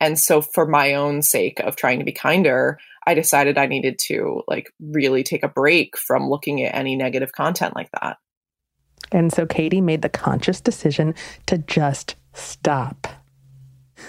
And 0.00 0.18
so 0.18 0.40
for 0.40 0.66
my 0.66 0.94
own 0.94 1.22
sake 1.22 1.60
of 1.60 1.76
trying 1.76 1.98
to 1.98 2.04
be 2.04 2.12
kinder, 2.12 2.78
I 3.06 3.14
decided 3.14 3.58
I 3.58 3.66
needed 3.66 3.98
to 4.06 4.42
like 4.48 4.72
really 4.80 5.22
take 5.22 5.42
a 5.42 5.48
break 5.48 5.96
from 5.96 6.28
looking 6.28 6.62
at 6.64 6.74
any 6.74 6.96
negative 6.96 7.32
content 7.32 7.76
like 7.76 7.90
that. 8.00 8.16
And 9.12 9.32
so 9.32 9.46
Katie 9.46 9.80
made 9.80 10.02
the 10.02 10.08
conscious 10.08 10.60
decision 10.60 11.14
to 11.46 11.58
just 11.58 12.16
stop. 12.32 13.06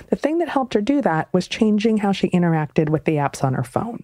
The 0.09 0.15
thing 0.15 0.37
that 0.37 0.49
helped 0.49 0.73
her 0.73 0.81
do 0.81 1.01
that 1.01 1.33
was 1.33 1.47
changing 1.47 1.97
how 1.97 2.11
she 2.11 2.29
interacted 2.29 2.89
with 2.89 3.05
the 3.05 3.15
apps 3.15 3.43
on 3.43 3.53
her 3.53 3.63
phone. 3.63 4.03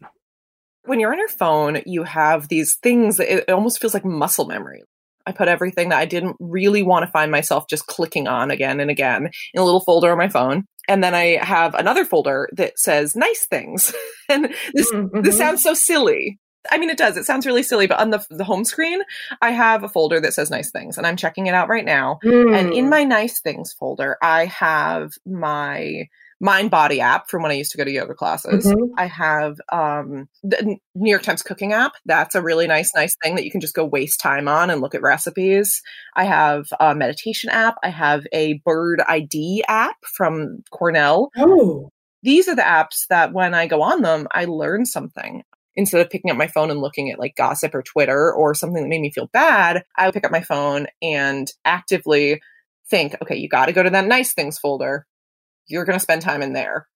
When 0.84 1.00
you're 1.00 1.12
on 1.12 1.19
your 1.19 1.28
phone, 1.28 1.82
you 1.86 2.04
have 2.04 2.47
these 2.47 2.76
things 2.76 3.17
that 3.17 3.32
it 3.32 3.50
almost 3.50 3.80
feels 3.80 3.93
like 3.93 4.06
muscle 4.06 4.45
memory. 4.45 4.84
I 5.26 5.34
put 5.34 5.50
everything 5.50 5.89
that 5.89 6.00
I 6.00 6.06
didn't 6.06 6.38
really 6.39 6.84
want 6.84 7.06
to 7.06 7.12
find 7.12 7.30
myself 7.30 7.65
just 7.69 7.88
clicking 7.88 8.28
on 8.28 8.50
again 8.50 8.80
and 8.80 8.89
again 8.89 9.30
in 9.54 9.62
a 9.62 9.65
little 9.65 9.82
folder 9.82 10.12
on 10.12 10.17
my 10.17 10.30
phone. 10.30 10.65
And 10.88 11.04
then 11.04 11.13
I 11.13 11.43
have 11.43 11.76
another 11.76 12.06
folder 12.06 12.50
that 12.54 12.80
says 12.80 13.15
nice 13.15 13.45
things. 13.45 13.93
and 14.30 14.54
this 14.73 14.91
mm-hmm. 14.91 15.21
this 15.21 15.38
sounds 15.38 15.63
so 15.63 15.73
silly. 15.73 16.39
I 16.69 16.78
mean, 16.78 16.89
it 16.89 16.97
does. 16.97 17.15
It 17.15 17.26
sounds 17.26 17.45
really 17.45 17.63
silly, 17.63 17.88
but 17.88 18.00
on 18.00 18.10
the 18.10 18.26
the 18.30 18.43
home 18.43 18.65
screen, 18.65 19.02
I 19.41 19.52
have 19.52 19.84
a 19.84 19.89
folder 19.89 20.19
that 20.19 20.34
says 20.34 20.50
nice 20.50 20.71
things, 20.71 20.97
and 20.97 21.08
I'm 21.08 21.17
checking 21.17 21.47
it 21.47 21.54
out 21.54 21.69
right 21.69 21.86
now. 21.86 22.19
Mm. 22.23 22.58
And 22.58 22.73
in 22.73 22.86
mm. 22.86 22.89
my 22.89 23.04
nice 23.04 23.39
things 23.39 23.73
folder, 23.73 24.17
I 24.21 24.45
have 24.45 25.12
my 25.26 26.10
Mind 26.39 26.69
Body 26.69 27.02
app 27.02 27.30
from 27.30 27.41
when 27.41 27.52
I 27.52 27.56
used 27.56 27.71
to 27.71 27.78
go 27.78 27.84
to 27.84 27.91
yoga 27.91 28.13
classes. 28.13 28.65
Mm-hmm. 28.65 28.93
I 28.97 29.08
have 29.08 29.60
um, 29.71 30.30
the 30.43 30.78
New 30.95 31.10
York 31.10 31.23
Times 31.23 31.41
cooking 31.41 31.73
app. 31.73 31.93
That's 32.06 32.36
a 32.36 32.41
really 32.41 32.67
nice, 32.67 32.93
nice 32.95 33.15
thing 33.23 33.36
that 33.36 33.45
you 33.45 33.52
can 33.52 33.62
just 33.62 33.73
go 33.73 33.86
waste 33.86 34.19
time 34.19 34.47
on 34.47 34.69
and 34.69 34.82
look 34.82 34.93
at 34.93 35.02
recipes. 35.02 35.82
I 36.15 36.26
have 36.26 36.67
a 36.80 36.93
meditation 36.93 37.50
app. 37.50 37.76
I 37.84 37.89
have 37.89 38.28
a 38.32 38.62
bird 38.65 39.02
ID 39.08 39.63
app 39.67 39.97
from 40.15 40.63
Cornell. 40.69 41.32
Oh. 41.38 41.89
These 42.21 42.47
are 42.47 42.56
the 42.56 42.62
apps 42.62 43.08
that 43.10 43.34
when 43.34 43.54
I 43.54 43.67
go 43.67 43.82
on 43.82 44.02
them, 44.02 44.28
I 44.32 44.45
learn 44.45 44.86
something 44.86 45.43
instead 45.76 46.02
of 46.02 46.10
picking 46.10 46.32
up 46.32 46.38
my 46.38 46.47
phone 46.47 46.71
and 46.71 46.82
looking 46.82 47.12
at 47.12 47.19
like 47.19 47.36
gossip 47.36 47.73
or 47.73 47.84
Twitter 47.84 48.34
or 48.34 48.56
something 48.56 48.82
that 48.82 48.89
made 48.89 49.02
me 49.02 49.12
feel 49.12 49.30
bad, 49.32 49.84
I 49.95 50.06
would 50.06 50.13
pick 50.13 50.26
up 50.26 50.32
my 50.32 50.41
phone 50.41 50.88
and 51.02 51.47
actively 51.63 52.41
think, 52.89 53.15
okay, 53.21 53.36
you 53.36 53.47
got 53.47 53.67
to 53.67 53.73
go 53.73 53.84
to 53.84 53.89
that 53.91 54.08
nice 54.08 54.34
things 54.34 54.58
folder 54.58 55.06
you're 55.67 55.86
going 55.86 55.97
to 55.97 56.03
spend 56.03 56.21
time 56.21 56.41
in 56.41 56.53
there. 56.53 56.88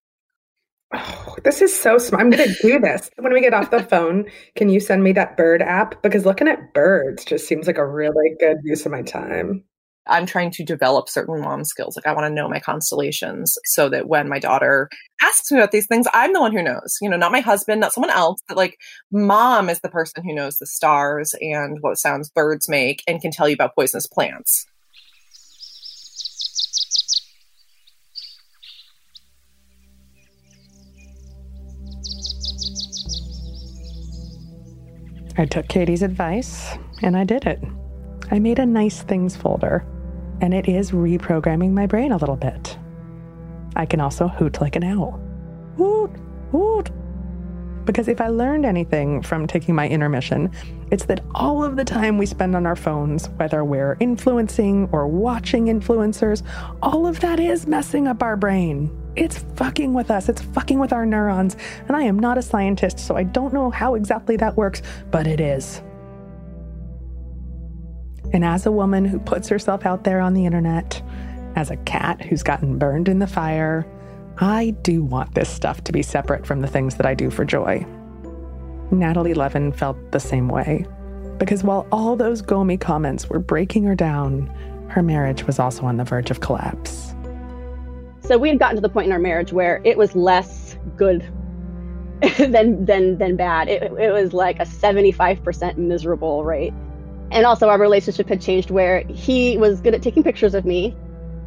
Oh, 0.94 1.36
this 1.44 1.62
is 1.62 1.78
so 1.78 1.98
smart. 1.98 2.22
I'm 2.22 2.30
going 2.30 2.50
to 2.50 2.62
do 2.62 2.80
this. 2.80 3.10
When 3.18 3.32
we 3.32 3.42
get 3.42 3.54
off 3.54 3.72
the 3.72 3.84
phone, 3.90 4.26
can 4.56 4.70
you 4.70 4.80
send 4.80 5.04
me 5.04 5.14
that 5.14 5.38
bird 5.38 5.62
app? 5.62 6.02
Because 6.02 6.26
looking 6.26 6.48
at 6.48 6.74
birds 6.74 7.24
just 7.24 7.48
seems 7.48 7.68
like 7.68 7.78
a 7.78 7.88
really 7.88 8.36
good 8.40 8.58
use 8.64 8.86
of 8.86 8.92
my 8.92 9.02
time. 9.02 9.64
I'm 10.08 10.26
trying 10.26 10.52
to 10.52 10.64
develop 10.64 11.08
certain 11.08 11.40
mom 11.42 11.64
skills. 11.64 11.96
Like 11.96 12.08
I 12.08 12.14
want 12.14 12.26
to 12.26 12.34
know 12.34 12.50
my 12.50 12.60
constellations 12.60 13.58
so 13.66 13.88
that 13.90 14.08
when 14.08 14.28
my 14.28 14.40
daughter 14.40 14.90
asks 15.22 15.52
me 15.52 15.60
about 15.60 15.72
these 15.72 15.86
things, 15.88 16.08
I'm 16.14 16.34
the 16.34 16.42
one 16.42 16.52
who 16.52 16.64
knows, 16.64 16.98
you 17.02 17.10
know, 17.10 17.18
not 17.18 17.32
my 17.32 17.40
husband, 17.40 17.82
not 17.82 17.94
someone 17.94 18.10
else, 18.10 18.42
but 18.48 18.58
like 18.58 18.78
mom 19.12 19.70
is 19.70 19.80
the 19.82 19.90
person 19.90 20.24
who 20.24 20.34
knows 20.34 20.58
the 20.58 20.66
stars 20.66 21.36
and 21.40 21.78
what 21.82 22.00
sounds 22.00 22.32
birds 22.32 22.68
make 22.68 23.04
and 23.08 23.22
can 23.22 23.32
tell 23.32 23.48
you 23.48 23.54
about 23.54 23.76
poisonous 23.76 24.08
plants. 24.08 24.66
I 35.42 35.46
took 35.46 35.68
Katie's 35.68 36.04
advice 36.04 36.78
and 37.02 37.18
I 37.18 37.24
did 37.24 37.48
it. 37.48 37.60
I 38.30 38.38
made 38.38 38.60
a 38.60 38.66
nice 38.68 39.02
things 39.02 39.36
folder, 39.36 39.84
and 40.40 40.54
it 40.54 40.68
is 40.68 40.92
reprogramming 40.92 41.72
my 41.72 41.88
brain 41.88 42.12
a 42.12 42.18
little 42.18 42.36
bit. 42.36 42.78
I 43.76 43.88
can 43.88 44.02
also 44.02 44.28
hoot 44.28 44.62
like 44.62 44.76
an 44.76 44.84
owl. 44.84 45.20
Hoot, 45.78 46.12
hoot. 46.52 46.92
Because 47.86 48.08
if 48.08 48.22
I 48.22 48.28
learned 48.28 48.68
anything 48.68 49.24
from 49.24 49.48
taking 49.48 49.74
my 49.74 49.90
intermission, 49.90 50.52
it's 50.92 51.06
that 51.06 51.24
all 51.34 51.64
of 51.64 51.76
the 51.76 51.86
time 51.86 52.20
we 52.20 52.28
spend 52.28 52.56
on 52.56 52.68
our 52.68 52.76
phones, 52.76 53.28
whether 53.30 53.66
we're 53.66 53.98
influencing 54.00 54.90
or 54.92 55.08
watching 55.08 55.66
influencers, 55.66 56.44
all 56.84 57.08
of 57.08 57.20
that 57.22 57.40
is 57.40 57.66
messing 57.66 58.08
up 58.08 58.22
our 58.22 58.38
brain. 58.38 58.96
It's 59.16 59.40
fucking 59.56 59.94
with 59.94 60.10
us, 60.10 60.30
it's 60.30 60.42
fucking 60.42 60.80
with 60.80 60.94
our 60.94 61.06
neurons. 61.06 61.58
And 61.88 61.96
I 61.96 62.04
am 62.04 62.18
not 62.18 62.38
a 62.38 62.42
scientist, 62.42 63.00
so 63.00 63.16
I 63.16 63.24
don't 63.24 63.54
know 63.54 63.70
how 63.70 63.96
exactly 63.96 64.38
that 64.38 64.56
works, 64.56 64.82
but 65.10 65.28
it 65.28 65.40
is. 65.40 65.82
And 68.34 68.46
as 68.46 68.66
a 68.66 68.72
woman 68.72 69.04
who 69.04 69.20
puts 69.20 69.50
herself 69.50 69.86
out 69.86 70.06
there 70.06 70.22
on 70.22 70.34
the 70.34 70.46
internet, 70.46 71.02
as 71.56 71.70
a 71.70 71.78
cat 71.78 72.22
who's 72.22 72.44
gotten 72.44 72.78
burned 72.78 73.10
in 73.10 73.20
the 73.20 73.28
fire, 73.28 73.86
I 74.38 74.72
do 74.82 75.04
want 75.04 75.36
this 75.36 75.50
stuff 75.50 75.84
to 75.84 75.92
be 75.92 76.02
separate 76.02 76.46
from 76.46 76.62
the 76.62 76.68
things 76.68 76.96
that 76.96 77.06
I 77.06 77.14
do 77.14 77.30
for 77.30 77.44
joy. 77.44 77.86
Natalie 78.92 79.34
Levin 79.34 79.72
felt 79.74 79.98
the 80.12 80.20
same 80.20 80.48
way. 80.48 80.86
Because 81.38 81.64
while 81.64 81.88
all 81.92 82.16
those 82.16 82.42
GOMI 82.42 82.78
comments 82.78 83.30
were 83.30 83.40
breaking 83.40 83.84
her 83.84 83.96
down, 83.96 84.48
her 84.90 85.02
marriage 85.02 85.46
was 85.46 85.60
also 85.60 85.84
on 85.84 85.98
the 85.98 86.04
verge 86.04 86.32
of 86.32 86.40
collapse. 86.40 87.14
So 88.22 88.38
we 88.38 88.50
had 88.50 88.60
gotten 88.60 88.76
to 88.76 88.82
the 88.82 88.90
point 88.90 89.08
in 89.08 89.12
our 89.12 89.20
marriage 89.20 89.52
where 89.52 89.82
it 89.84 89.98
was 89.98 90.16
less 90.16 90.78
good 90.96 91.22
than 92.38 92.86
than 92.86 93.18
than 93.18 93.36
bad. 93.36 93.68
It, 93.68 93.84
it 93.84 94.12
was 94.12 94.34
like 94.34 94.60
a 94.60 94.66
75% 94.66 95.78
miserable 95.78 96.44
rate. 96.44 96.74
And 97.32 97.46
also 97.46 97.70
our 97.70 97.80
relationship 97.80 98.28
had 98.28 98.42
changed 98.42 98.72
where 98.72 99.04
he 99.08 99.58
was 99.58 99.82
good 99.82 99.96
at 99.96 100.02
taking 100.02 100.22
pictures 100.22 100.54
of 100.54 100.66
me 100.66 100.96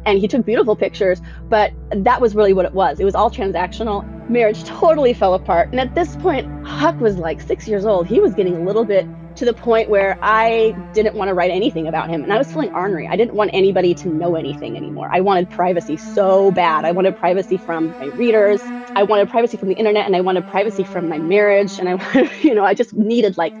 and 0.05 0.19
he 0.19 0.27
took 0.27 0.45
beautiful 0.45 0.75
pictures, 0.75 1.21
but 1.49 1.71
that 1.91 2.21
was 2.21 2.35
really 2.35 2.53
what 2.53 2.65
it 2.65 2.73
was. 2.73 2.99
It 2.99 3.05
was 3.05 3.15
all 3.15 3.29
transactional. 3.29 4.03
Marriage 4.29 4.63
totally 4.63 5.13
fell 5.13 5.33
apart. 5.33 5.69
And 5.69 5.79
at 5.79 5.95
this 5.95 6.15
point, 6.17 6.47
Huck 6.65 6.99
was 6.99 7.17
like 7.17 7.41
six 7.41 7.67
years 7.67 7.85
old. 7.85 8.07
He 8.07 8.19
was 8.19 8.33
getting 8.33 8.55
a 8.55 8.63
little 8.63 8.85
bit 8.85 9.07
to 9.35 9.45
the 9.45 9.53
point 9.53 9.89
where 9.89 10.17
I 10.21 10.75
didn't 10.93 11.15
want 11.15 11.29
to 11.29 11.33
write 11.33 11.51
anything 11.51 11.87
about 11.87 12.09
him. 12.09 12.23
And 12.23 12.31
I 12.31 12.37
was 12.37 12.51
feeling 12.51 12.71
ornery. 12.73 13.07
I 13.07 13.15
didn't 13.15 13.35
want 13.35 13.51
anybody 13.53 13.93
to 13.95 14.09
know 14.09 14.35
anything 14.35 14.77
anymore. 14.77 15.09
I 15.11 15.21
wanted 15.21 15.49
privacy 15.49 15.97
so 15.97 16.51
bad. 16.51 16.85
I 16.85 16.91
wanted 16.91 17.15
privacy 17.17 17.57
from 17.57 17.93
my 17.99 18.07
readers. 18.15 18.61
I 18.95 19.03
wanted 19.03 19.29
privacy 19.29 19.57
from 19.57 19.69
the 19.69 19.75
internet 19.75 20.05
and 20.05 20.15
I 20.15 20.21
wanted 20.21 20.47
privacy 20.47 20.83
from 20.83 21.09
my 21.09 21.19
marriage. 21.19 21.79
And 21.79 21.89
I, 21.89 22.31
you 22.41 22.55
know, 22.55 22.63
I 22.63 22.73
just 22.73 22.93
needed 22.93 23.37
like, 23.37 23.53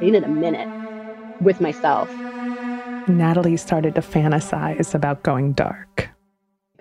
I 0.00 0.04
needed 0.04 0.24
a 0.24 0.28
minute 0.28 0.68
with 1.40 1.60
myself. 1.60 2.10
Natalie 3.08 3.56
started 3.56 3.94
to 3.94 4.00
fantasize 4.00 4.94
about 4.94 5.22
going 5.22 5.54
dark. 5.54 6.10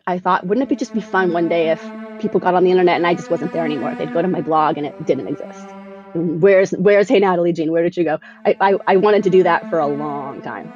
I 0.05 0.19
thought, 0.19 0.45
wouldn't 0.45 0.63
it 0.63 0.69
be 0.69 0.75
just 0.75 0.93
be 0.93 1.01
fun 1.01 1.31
one 1.31 1.47
day 1.47 1.69
if 1.69 1.81
people 2.19 2.39
got 2.39 2.53
on 2.53 2.63
the 2.63 2.71
internet 2.71 2.97
and 2.97 3.07
I 3.07 3.15
just 3.15 3.29
wasn't 3.29 3.53
there 3.53 3.65
anymore? 3.65 3.95
They'd 3.95 4.11
go 4.11 4.21
to 4.21 4.27
my 4.27 4.41
blog 4.41 4.77
and 4.77 4.85
it 4.85 4.95
didn't 5.03 5.27
exist. 5.27 5.75
Where's 6.13 6.71
Where's 6.71 7.07
Hey 7.07 7.19
Natalie 7.19 7.53
Jean? 7.53 7.71
Where 7.71 7.83
did 7.83 7.95
you 7.95 8.03
go? 8.03 8.19
I, 8.45 8.55
I 8.59 8.77
I 8.87 8.95
wanted 8.97 9.23
to 9.23 9.29
do 9.29 9.43
that 9.43 9.69
for 9.69 9.79
a 9.79 9.87
long 9.87 10.41
time, 10.41 10.71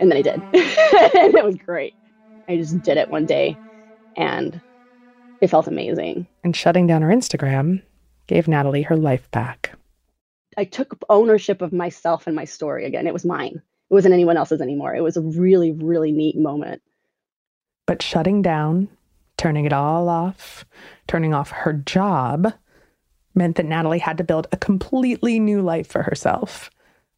and 0.00 0.10
then 0.10 0.18
I 0.18 0.22
did, 0.22 0.34
and 1.14 1.34
it 1.34 1.44
was 1.44 1.56
great. 1.56 1.94
I 2.48 2.56
just 2.56 2.82
did 2.82 2.98
it 2.98 3.10
one 3.10 3.26
day, 3.26 3.56
and 4.16 4.60
it 5.40 5.48
felt 5.48 5.66
amazing. 5.66 6.26
And 6.42 6.54
shutting 6.54 6.86
down 6.86 7.02
her 7.02 7.08
Instagram 7.08 7.82
gave 8.26 8.48
Natalie 8.48 8.82
her 8.82 8.96
life 8.96 9.30
back. 9.30 9.72
I 10.56 10.64
took 10.64 10.98
ownership 11.08 11.62
of 11.62 11.72
myself 11.72 12.26
and 12.26 12.36
my 12.36 12.44
story 12.44 12.84
again. 12.84 13.06
It 13.06 13.12
was 13.12 13.24
mine. 13.24 13.62
It 13.90 13.94
wasn't 13.94 14.14
anyone 14.14 14.36
else's 14.36 14.60
anymore. 14.60 14.94
It 14.94 15.02
was 15.02 15.16
a 15.16 15.22
really, 15.22 15.72
really 15.72 16.12
neat 16.12 16.36
moment. 16.38 16.82
But 17.86 18.02
shutting 18.02 18.40
down, 18.40 18.88
turning 19.36 19.64
it 19.64 19.72
all 19.72 20.08
off, 20.08 20.64
turning 21.06 21.34
off 21.34 21.50
her 21.50 21.72
job 21.72 22.52
meant 23.34 23.56
that 23.56 23.66
Natalie 23.66 23.98
had 23.98 24.18
to 24.18 24.24
build 24.24 24.46
a 24.52 24.56
completely 24.56 25.40
new 25.40 25.60
life 25.60 25.86
for 25.86 26.02
herself, 26.02 26.70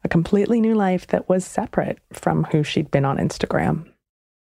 a 0.04 0.08
completely 0.08 0.60
new 0.60 0.74
life 0.74 1.06
that 1.08 1.28
was 1.28 1.44
separate 1.44 1.98
from 2.12 2.44
who 2.44 2.62
she'd 2.62 2.90
been 2.90 3.04
on 3.04 3.18
Instagram. 3.18 3.86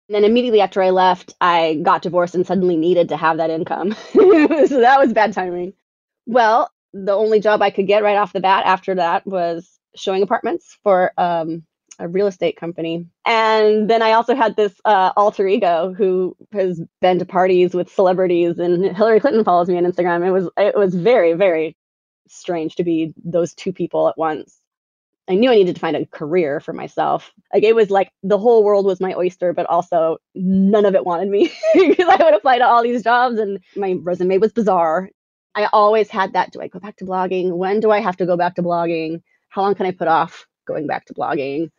And 0.07 0.15
then 0.15 0.23
immediately 0.23 0.61
after 0.61 0.81
I 0.81 0.89
left, 0.89 1.35
I 1.39 1.79
got 1.83 2.01
divorced 2.01 2.33
and 2.33 2.45
suddenly 2.45 2.77
needed 2.77 3.09
to 3.09 3.17
have 3.17 3.37
that 3.37 3.51
income. 3.51 3.95
so 4.13 4.79
that 4.79 4.99
was 4.99 5.13
bad 5.13 5.33
timing. 5.33 5.73
Well, 6.25 6.71
the 6.93 7.13
only 7.13 7.39
job 7.39 7.61
I 7.61 7.69
could 7.69 7.87
get 7.87 8.03
right 8.03 8.17
off 8.17 8.33
the 8.33 8.39
bat 8.39 8.65
after 8.65 8.95
that 8.95 9.25
was 9.27 9.79
showing 9.95 10.23
apartments 10.23 10.77
for 10.83 11.11
um, 11.17 11.63
a 11.99 12.07
real 12.07 12.27
estate 12.27 12.57
company. 12.57 13.05
And 13.25 13.89
then 13.89 14.01
I 14.01 14.13
also 14.13 14.35
had 14.35 14.55
this 14.55 14.73
uh, 14.85 15.11
alter 15.15 15.47
ego 15.47 15.93
who 15.95 16.35
has 16.53 16.81
been 17.01 17.19
to 17.19 17.25
parties 17.25 17.73
with 17.73 17.93
celebrities, 17.93 18.57
and 18.57 18.95
Hillary 18.95 19.19
Clinton 19.19 19.43
follows 19.43 19.67
me 19.67 19.77
on 19.77 19.83
Instagram. 19.83 20.25
It 20.25 20.31
was 20.31 20.49
it 20.57 20.75
was 20.75 20.95
very 20.95 21.33
very 21.33 21.75
strange 22.27 22.75
to 22.75 22.83
be 22.83 23.13
those 23.23 23.53
two 23.53 23.73
people 23.73 24.07
at 24.07 24.17
once. 24.17 24.59
I 25.27 25.35
knew 25.35 25.51
I 25.51 25.55
needed 25.55 25.75
to 25.75 25.81
find 25.81 25.95
a 25.95 26.07
career 26.07 26.59
for 26.59 26.73
myself. 26.73 27.31
Like 27.53 27.63
it 27.63 27.75
was 27.75 27.91
like 27.91 28.11
the 28.23 28.37
whole 28.37 28.63
world 28.63 28.85
was 28.85 28.99
my 28.99 29.13
oyster, 29.13 29.53
but 29.53 29.67
also 29.67 30.17
none 30.33 30.85
of 30.85 30.95
it 30.95 31.05
wanted 31.05 31.29
me 31.29 31.51
because 31.75 32.07
I 32.09 32.23
would 32.23 32.33
apply 32.33 32.57
to 32.57 32.65
all 32.65 32.81
these 32.81 33.03
jobs 33.03 33.37
and 33.37 33.59
my 33.75 33.97
resume 34.01 34.39
was 34.39 34.53
bizarre. 34.53 35.09
I 35.53 35.67
always 35.71 36.09
had 36.09 36.33
that 36.33 36.51
do 36.51 36.61
I 36.61 36.67
go 36.67 36.79
back 36.79 36.97
to 36.97 37.05
blogging? 37.05 37.57
When 37.57 37.79
do 37.79 37.91
I 37.91 37.99
have 37.99 38.17
to 38.17 38.25
go 38.25 38.37
back 38.37 38.55
to 38.55 38.63
blogging? 38.63 39.21
How 39.49 39.61
long 39.61 39.75
can 39.75 39.85
I 39.85 39.91
put 39.91 40.07
off 40.07 40.47
going 40.65 40.87
back 40.87 41.05
to 41.05 41.13
blogging? 41.13 41.69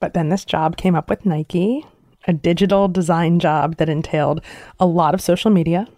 But 0.00 0.14
then 0.14 0.28
this 0.28 0.44
job 0.44 0.76
came 0.76 0.94
up 0.94 1.10
with 1.10 1.26
Nike, 1.26 1.84
a 2.26 2.32
digital 2.32 2.86
design 2.86 3.40
job 3.40 3.76
that 3.78 3.88
entailed 3.88 4.40
a 4.78 4.86
lot 4.86 5.12
of 5.12 5.20
social 5.20 5.50
media. 5.50 5.88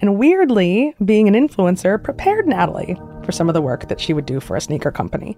And 0.00 0.18
weirdly, 0.18 0.94
being 1.04 1.26
an 1.26 1.34
influencer 1.34 2.02
prepared 2.02 2.46
Natalie 2.46 2.96
for 3.24 3.32
some 3.32 3.48
of 3.48 3.54
the 3.54 3.62
work 3.62 3.88
that 3.88 4.00
she 4.00 4.12
would 4.12 4.26
do 4.26 4.38
for 4.38 4.54
a 4.54 4.60
sneaker 4.60 4.92
company. 4.92 5.36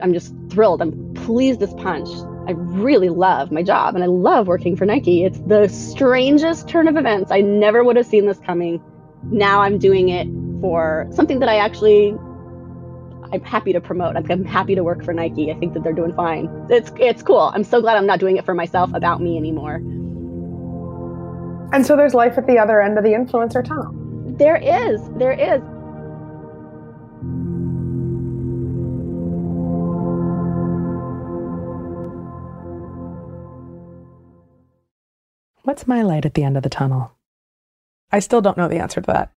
I'm 0.00 0.12
just 0.12 0.34
thrilled. 0.48 0.80
I'm 0.80 1.14
pleased 1.14 1.62
as 1.62 1.74
punch. 1.74 2.08
I 2.46 2.52
really 2.52 3.08
love 3.08 3.50
my 3.50 3.62
job 3.62 3.94
and 3.94 4.04
I 4.04 4.06
love 4.06 4.46
working 4.46 4.76
for 4.76 4.84
Nike. 4.84 5.24
It's 5.24 5.40
the 5.40 5.68
strangest 5.68 6.68
turn 6.68 6.86
of 6.86 6.96
events. 6.96 7.32
I 7.32 7.40
never 7.40 7.82
would 7.82 7.96
have 7.96 8.06
seen 8.06 8.26
this 8.26 8.38
coming. 8.38 8.82
Now 9.24 9.62
I'm 9.62 9.78
doing 9.78 10.10
it 10.10 10.28
for 10.60 11.08
something 11.10 11.40
that 11.40 11.48
I 11.48 11.56
actually 11.56 12.14
I'm 13.34 13.42
happy 13.42 13.72
to 13.72 13.80
promote. 13.80 14.16
I'm, 14.16 14.30
I'm 14.30 14.44
happy 14.44 14.76
to 14.76 14.84
work 14.84 15.04
for 15.04 15.12
Nike. 15.12 15.50
I 15.50 15.54
think 15.58 15.74
that 15.74 15.82
they're 15.82 15.92
doing 15.92 16.14
fine. 16.14 16.48
It's 16.70 16.92
it's 17.00 17.20
cool. 17.20 17.50
I'm 17.52 17.64
so 17.64 17.80
glad 17.80 17.96
I'm 17.96 18.06
not 18.06 18.20
doing 18.20 18.36
it 18.36 18.44
for 18.44 18.54
myself 18.54 18.94
about 18.94 19.20
me 19.20 19.36
anymore. 19.36 19.82
And 21.74 21.84
so 21.84 21.96
there's 21.96 22.14
life 22.14 22.38
at 22.38 22.46
the 22.46 22.58
other 22.58 22.80
end 22.80 22.96
of 22.96 23.02
the 23.02 23.10
influencer 23.10 23.64
tunnel. 23.64 23.90
There 24.38 24.54
is. 24.56 25.00
There 25.18 25.32
is. 25.32 25.60
What's 35.64 35.88
my 35.88 36.02
light 36.02 36.24
at 36.24 36.34
the 36.34 36.44
end 36.44 36.56
of 36.56 36.62
the 36.62 36.68
tunnel? 36.68 37.10
I 38.12 38.20
still 38.20 38.40
don't 38.40 38.56
know 38.56 38.68
the 38.68 38.78
answer 38.78 39.00
to 39.00 39.06
that. 39.08 39.33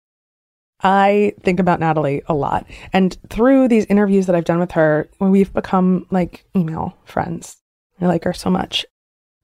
I 0.82 1.34
think 1.41 1.59
about 1.59 1.80
Natalie 1.80 2.21
a 2.28 2.34
lot. 2.34 2.65
And 2.91 3.17
through 3.30 3.67
these 3.67 3.86
interviews 3.86 4.26
that 4.26 4.36
I've 4.36 4.45
done 4.45 4.59
with 4.59 4.71
her, 4.71 5.09
we've 5.19 5.53
become 5.53 6.05
like 6.11 6.45
email 6.55 6.97
friends. 7.05 7.57
I 8.01 8.07
like 8.07 8.23
her 8.26 8.34
so 8.34 8.49
much. 8.49 8.86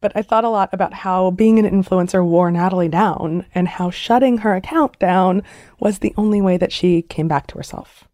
But 0.01 0.11
I 0.15 0.23
thought 0.23 0.43
a 0.43 0.49
lot 0.49 0.73
about 0.73 0.93
how 0.93 1.31
being 1.31 1.59
an 1.59 1.83
influencer 1.83 2.25
wore 2.25 2.49
Natalie 2.49 2.89
down 2.89 3.45
and 3.53 3.67
how 3.67 3.91
shutting 3.91 4.39
her 4.39 4.55
account 4.55 4.97
down 4.97 5.43
was 5.79 5.99
the 5.99 6.13
only 6.17 6.41
way 6.41 6.57
that 6.57 6.71
she 6.71 7.03
came 7.03 7.27
back 7.27 7.47
to 7.47 7.57
herself. 7.57 8.07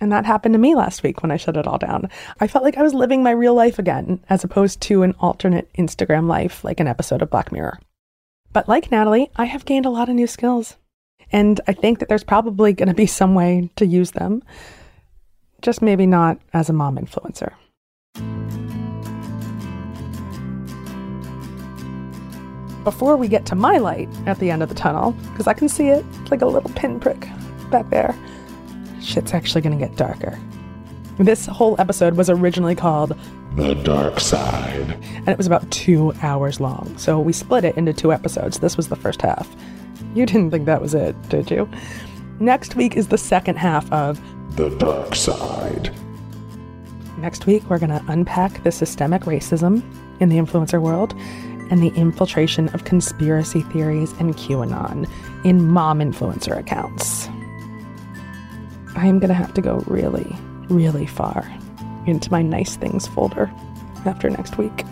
And 0.00 0.10
that 0.10 0.26
happened 0.26 0.54
to 0.54 0.58
me 0.58 0.74
last 0.74 1.02
week 1.02 1.22
when 1.22 1.30
I 1.30 1.36
shut 1.36 1.56
it 1.56 1.66
all 1.66 1.78
down. 1.78 2.08
I 2.40 2.48
felt 2.48 2.64
like 2.64 2.76
I 2.76 2.82
was 2.82 2.94
living 2.94 3.22
my 3.22 3.30
real 3.30 3.54
life 3.54 3.78
again, 3.78 4.24
as 4.28 4.42
opposed 4.42 4.80
to 4.82 5.02
an 5.02 5.14
alternate 5.20 5.70
Instagram 5.74 6.26
life 6.26 6.64
like 6.64 6.80
an 6.80 6.88
episode 6.88 7.22
of 7.22 7.30
Black 7.30 7.52
Mirror. 7.52 7.78
But 8.52 8.68
like 8.68 8.90
Natalie, 8.90 9.30
I 9.36 9.44
have 9.44 9.64
gained 9.64 9.86
a 9.86 9.90
lot 9.90 10.08
of 10.08 10.14
new 10.14 10.26
skills. 10.26 10.76
And 11.32 11.60
I 11.66 11.72
think 11.72 11.98
that 11.98 12.08
there's 12.08 12.24
probably 12.24 12.72
going 12.72 12.88
to 12.88 12.94
be 12.94 13.06
some 13.06 13.34
way 13.34 13.70
to 13.76 13.86
use 13.86 14.12
them, 14.12 14.42
just 15.62 15.82
maybe 15.82 16.06
not 16.06 16.38
as 16.52 16.68
a 16.68 16.72
mom 16.72 16.96
influencer. 16.96 17.52
Before 22.84 23.16
we 23.16 23.28
get 23.28 23.46
to 23.46 23.54
my 23.54 23.78
light 23.78 24.10
at 24.26 24.38
the 24.38 24.50
end 24.50 24.62
of 24.62 24.68
the 24.68 24.74
tunnel, 24.74 25.12
because 25.30 25.46
I 25.46 25.54
can 25.54 25.70
see 25.70 25.88
it 25.88 26.04
like 26.30 26.42
a 26.42 26.46
little 26.46 26.70
pinprick 26.70 27.28
back 27.70 27.88
there, 27.88 28.14
shit's 29.00 29.32
actually 29.32 29.62
going 29.62 29.78
to 29.78 29.86
get 29.86 29.96
darker. 29.96 30.38
This 31.18 31.46
whole 31.46 31.80
episode 31.80 32.16
was 32.16 32.28
originally 32.28 32.74
called 32.74 33.16
The 33.56 33.74
Dark 33.74 34.20
Side, 34.20 34.98
and 35.14 35.28
it 35.28 35.38
was 35.38 35.46
about 35.46 35.70
two 35.70 36.12
hours 36.22 36.60
long. 36.60 36.92
So 36.98 37.20
we 37.20 37.32
split 37.32 37.64
it 37.64 37.76
into 37.76 37.92
two 37.92 38.12
episodes. 38.12 38.58
This 38.58 38.76
was 38.76 38.88
the 38.88 38.96
first 38.96 39.22
half. 39.22 39.48
You 40.14 40.26
didn't 40.26 40.52
think 40.52 40.66
that 40.66 40.80
was 40.80 40.94
it, 40.94 41.20
did 41.28 41.50
you? 41.50 41.68
Next 42.38 42.76
week 42.76 42.96
is 42.96 43.08
the 43.08 43.18
second 43.18 43.56
half 43.56 43.90
of 43.92 44.20
The 44.56 44.70
Dark 44.70 45.16
Side. 45.16 45.92
Next 47.18 47.46
week, 47.46 47.68
we're 47.68 47.78
going 47.78 47.90
to 47.90 48.04
unpack 48.06 48.62
the 48.62 48.70
systemic 48.70 49.22
racism 49.22 49.82
in 50.20 50.28
the 50.28 50.36
influencer 50.36 50.80
world 50.80 51.14
and 51.70 51.82
the 51.82 51.92
infiltration 51.96 52.68
of 52.68 52.84
conspiracy 52.84 53.62
theories 53.62 54.12
and 54.20 54.36
QAnon 54.36 55.10
in 55.44 55.64
mom 55.64 55.98
influencer 55.98 56.56
accounts. 56.56 57.26
I 58.96 59.06
am 59.06 59.18
going 59.18 59.28
to 59.28 59.34
have 59.34 59.54
to 59.54 59.60
go 59.60 59.82
really, 59.86 60.36
really 60.68 61.06
far 61.06 61.50
into 62.06 62.30
my 62.30 62.42
nice 62.42 62.76
things 62.76 63.08
folder 63.08 63.50
after 64.04 64.30
next 64.30 64.58
week. 64.58 64.84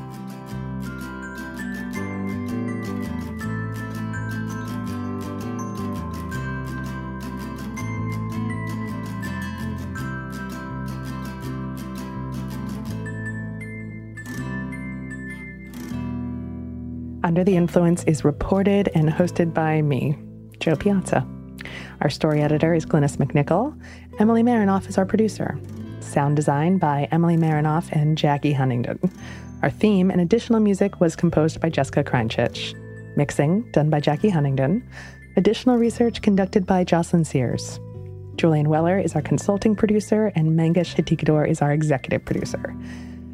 Under 17.33 17.45
the 17.45 17.57
Influence 17.57 18.05
is 18.05 18.27
reported 18.27 18.91
and 18.95 19.09
hosted 19.09 19.55
by 19.55 19.81
me, 19.81 20.19
Jo 20.61 20.77
Piazza. 20.77 21.27
Our 22.03 22.11
story 22.11 22.43
editor 22.43 22.75
is 22.75 22.85
Glynnis 22.85 23.17
MacNicol. 23.17 23.75
Emily 24.19 24.43
Marinoff 24.43 24.87
is 24.87 24.99
our 24.99 25.07
producer. 25.07 25.59
Sound 26.01 26.37
design 26.37 26.77
by 26.77 27.09
Emily 27.11 27.39
Marinoff 27.39 27.91
and 27.91 28.19
Jackie 28.19 28.53
Huntington. 28.53 28.99
Our 29.63 29.71
theme 29.71 30.11
and 30.11 30.21
additional 30.21 30.61
music 30.61 31.01
was 31.01 31.17
composed 31.17 31.59
by 31.59 31.71
Jessica 31.71 32.05
Kreinchich. 32.05 32.75
Mixing 33.17 33.63
done 33.73 33.89
by 33.89 34.01
Jackie 34.01 34.29
Huntington. 34.29 34.87
Additional 35.39 35.79
research 35.79 36.21
conducted 36.21 36.67
by 36.67 36.85
Jocelyn 36.85 37.25
Sears. 37.25 37.81
Julian 38.37 38.69
Weller 38.69 38.99
is 38.99 39.15
our 39.15 39.23
consulting 39.23 39.75
producer, 39.75 40.33
and 40.35 40.51
Mangesh 40.51 40.97
Hattikudur 40.97 41.49
is 41.49 41.63
our 41.63 41.73
executive 41.73 42.27
producer. 42.27 42.77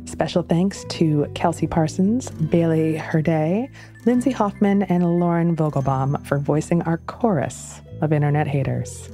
Special 0.08 0.42
thanks 0.42 0.84
to 0.88 1.30
Kelsey 1.34 1.66
Parsons, 1.66 2.30
Bailey 2.30 2.96
Herday, 2.96 3.70
Lindsay 4.06 4.30
Hoffman, 4.30 4.84
and 4.84 5.20
Lauren 5.20 5.54
Vogelbaum 5.54 6.26
for 6.26 6.38
voicing 6.38 6.80
our 6.82 6.96
chorus 7.06 7.82
of 8.00 8.10
internet 8.10 8.46
haters. 8.46 9.10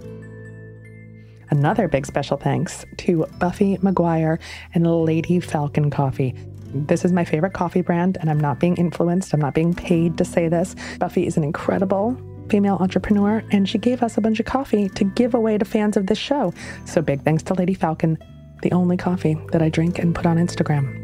Another 1.51 1.89
big 1.89 2.07
special 2.07 2.37
thanks 2.37 2.87
to 2.99 3.27
Buffy 3.41 3.77
McGuire 3.79 4.39
and 4.73 4.87
Lady 4.87 5.41
Falcon 5.41 5.91
Coffee. 5.91 6.33
This 6.73 7.05
is 7.05 7.13
my 7.13 7.25
favorite 7.25 7.55
coffee 7.55 7.83
brand, 7.83 8.17
and 8.21 8.31
I'm 8.31 8.41
not 8.41 8.61
being 8.61 8.77
influenced, 8.77 9.35
I'm 9.35 9.41
not 9.41 9.55
being 9.55 9.75
paid 9.75 10.17
to 10.19 10.25
say 10.25 10.49
this. 10.49 10.77
Buffy 11.01 11.27
is 11.27 11.37
an 11.37 11.43
incredible 11.43 12.17
female 12.49 12.77
entrepreneur, 12.77 13.43
and 13.51 13.69
she 13.69 13.79
gave 13.79 14.01
us 14.01 14.17
a 14.17 14.21
bunch 14.21 14.39
of 14.39 14.47
coffee 14.47 14.89
to 14.91 15.03
give 15.03 15.35
away 15.35 15.59
to 15.59 15.65
fans 15.65 15.97
of 15.97 16.07
this 16.07 16.19
show. 16.19 16.55
So 16.85 17.03
big 17.03 17.23
thanks 17.23 17.43
to 17.45 17.55
Lady 17.55 17.75
Falcon 17.75 18.17
the 18.63 18.73
only 18.73 18.97
coffee 18.97 19.37
that 19.53 19.63
I 19.63 19.69
drink 19.69 19.99
and 19.99 20.15
put 20.15 20.27
on 20.27 20.37
Instagram. 20.37 21.01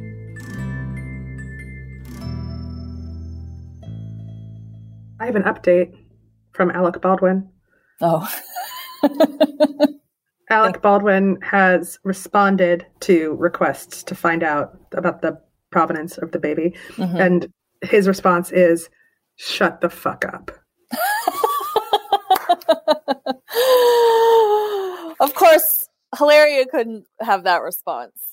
I 5.20 5.26
have 5.26 5.36
an 5.36 5.42
update 5.42 5.94
from 6.52 6.70
Alec 6.70 7.00
Baldwin. 7.00 7.48
Oh. 8.00 8.28
Alec 10.50 10.82
Baldwin 10.82 11.38
has 11.42 11.98
responded 12.02 12.86
to 13.00 13.34
requests 13.36 14.02
to 14.04 14.14
find 14.14 14.42
out 14.42 14.76
about 14.92 15.22
the 15.22 15.38
provenance 15.70 16.18
of 16.18 16.32
the 16.32 16.38
baby. 16.38 16.74
Mhm. 16.96 17.20
And 17.20 17.52
his 17.82 18.08
response 18.08 18.50
is 18.50 18.88
shut 19.36 19.80
the 19.80 19.90
fuck 19.90 20.24
up. 20.24 20.50
of 25.20 25.34
course, 25.34 25.79
Hilaria 26.18 26.66
couldn't 26.66 27.06
have 27.20 27.44
that 27.44 27.62
response. 27.62 28.29